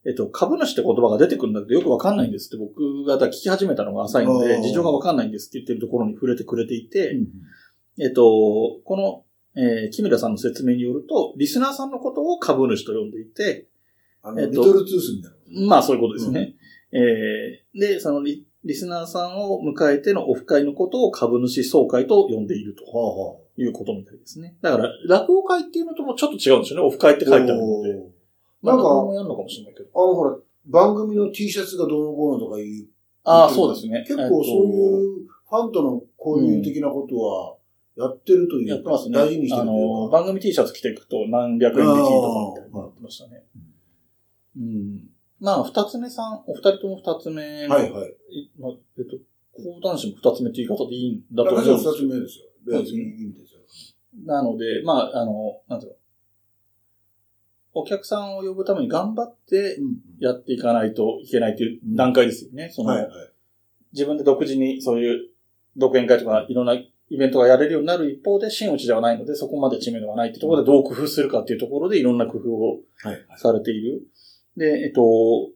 [0.05, 7.27] えっ、と、株主って言葉が出てくるんだけどよくわかんないんですって僕がだ聞き始めたのが浅いので、事情がわかんないんですって言ってるところに触れてくれていて、うん
[7.99, 9.25] えっ、と、この、
[9.61, 13.67] えー、木村さんの説明によると、リスナーさんのことを株主と呼んでいて、
[14.23, 15.67] あの、えっとリトルトゥースみたいな。
[15.67, 16.55] まあそういうことですね。
[16.91, 24.55] えーで、そのリリスナーさんを迎えてのオフ会のことを株主総会と呼んでいるとはあはいうことみたいですね。
[24.61, 26.87] だから、落語会っていうのともちょっと違うんですよね。
[26.87, 28.11] オフ会って書いてあるので。
[28.61, 29.89] まあ、なんかもやるのかもしれないけど。
[29.93, 30.37] あの、ほら、
[30.67, 32.87] 番組の T シャツがどうのこうのとかいう。
[33.23, 34.03] ああ、そうですね。
[34.07, 37.55] 結構そういうファンとの交流的なことは
[37.97, 39.17] やってるというか、やってますね。
[39.17, 40.19] 大事にしてるあの、か。
[40.19, 43.43] 番組 T シャツ着ていくと何百円引きとかみたいになってましたね。
[44.57, 45.09] うん。
[45.41, 48.11] まあ、二つ目さん、お二人とも二つ目のはいはい。
[48.29, 49.17] いまあ、えっと、
[49.53, 52.45] 講談師も二つ目って言い方でいいんだと思うんですよ二つ目ですよ。
[52.69, 53.59] そうですねいいんですよ。
[54.25, 55.97] なので、まあ、あの、なんていうの。
[57.73, 62.69] お客さんを呼ぶために頑張ってうんやっていかないといけないという段階ですよね。
[62.69, 63.11] その、はいはい。
[63.93, 65.29] 自分で独自にそういう
[65.77, 73.25] 独演会とかいろんなイベントがやれるようになる一方で、真打ちではないので、そこまで知名度がないってところでどう工夫するかっていうところでいろんな工夫をはい。
[73.37, 74.03] されている。
[74.57, 75.49] で、えっと、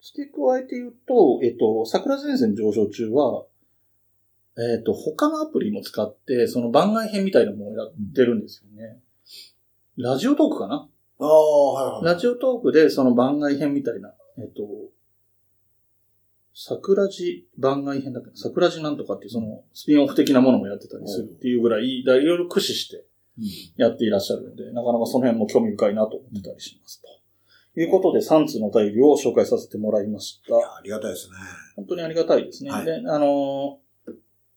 [0.00, 3.44] 付け加えて言うと、えっと、桜前線上昇中は、
[4.58, 9.00] えっと、他のアプリも使って、その番外編みたいなものをやってるんですよね。
[9.96, 10.88] ラジオトークかな？
[11.18, 12.14] ああ、はいはい。
[12.14, 14.62] ラジオトークでその番外編みたいな、えっと、
[16.54, 23.04] 桜地番外編だっけ桜地なんとかっていうそのスピンオフ的なものもやってたりするっていうぐらい、いろいろ駆使して
[23.76, 27.08] やっていらっしゃるので、なかなかその辺も興味深いなと思ってたりしますと。
[27.76, 30.56] いうことで、3通のお便りを紹介させてもらいました。
[30.56, 31.36] いやありがたいですね。
[31.76, 32.70] 本当にありがたいですね。
[32.70, 33.86] はいで、あのー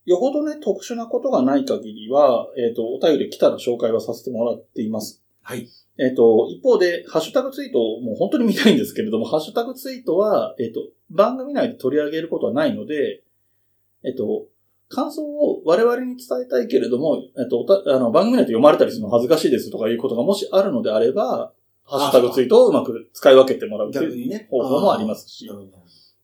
[0.09, 5.21] よほどね、特殊なことがない限りは、えっ、と、お便り来たら紹介はさせてもらっています。
[5.43, 5.69] はい。
[5.99, 10.79] えっ、と、一方で、ハッシュタグツイートをもう本当に見たいんですけれども、ハッシュタグツイートは、えっ、と、
[11.11, 13.21] 番組内で取り上げることはないので、
[14.03, 14.47] えっ、と、
[14.87, 21.53] 感想を我々に伝えたいけれども、えっ、と、あの、番組内で読まれたりするの恥ずかしいですとかいうことがもしあるのであれば、
[21.89, 24.47] ハッシュタグツイートをうまく使い分けてもらうというね。
[24.49, 25.49] 方法もありますし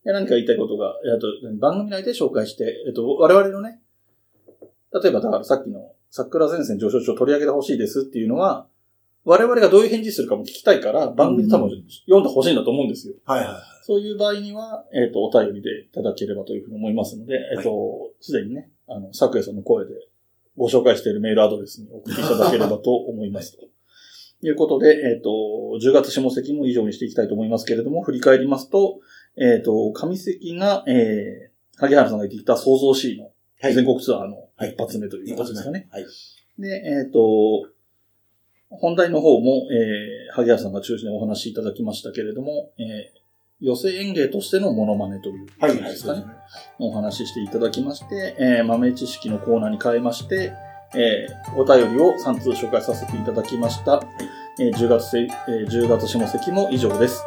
[0.03, 1.28] で何か言いたいことが、えっと、
[1.59, 3.82] 番組内で紹介して、えっと、我々のね、
[4.93, 8.68] 例えばだからさっきの桜前線上昇中を取り上げてほしいですっていうのは、
[9.26, 11.70] 我々がどういう返事するかも聞きたいから、番組で多分
[12.05, 13.16] 読んでほしいんだと思うんですよ。
[13.26, 13.61] はいはいはい。
[13.82, 19.93] そういう場合には、えっ、と、お便りでいただければというふうに思いますので、えっ、と、すでにね、あの、昨夜さんの声で
[20.55, 23.57] ご紹介しているメールアドレスに送っていただければと思います。
[24.50, 25.30] うことで、えっ、と、
[25.82, 29.00] 10月下関も以上にしていきたいと思いますけれども、振り返りますと、
[29.38, 33.32] えっ、と、上関が、えー、萩原さんが言ってきた創造 C の
[33.62, 35.88] はい全国ツアーのはい一発目という一発目ことですかね。。
[35.92, 36.06] はい。
[36.60, 37.70] で、えっ、と、
[38.70, 46.26] 本題の方も、えー、萩原さんが中心にお話しいただきましたけれども、えー、寄せ演芸としてのモノマネというですかねそうです。
[46.26, 46.26] ね。
[46.80, 50.54] お話ししていただきまして、えー豆知識のコーナーに変えまして、
[50.96, 54.04] えーお便りを3通紹介させていただきました。
[54.60, 57.24] えー10月せ、えー10月下関も以上です。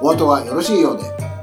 [0.00, 1.35] お後がよろしいようで。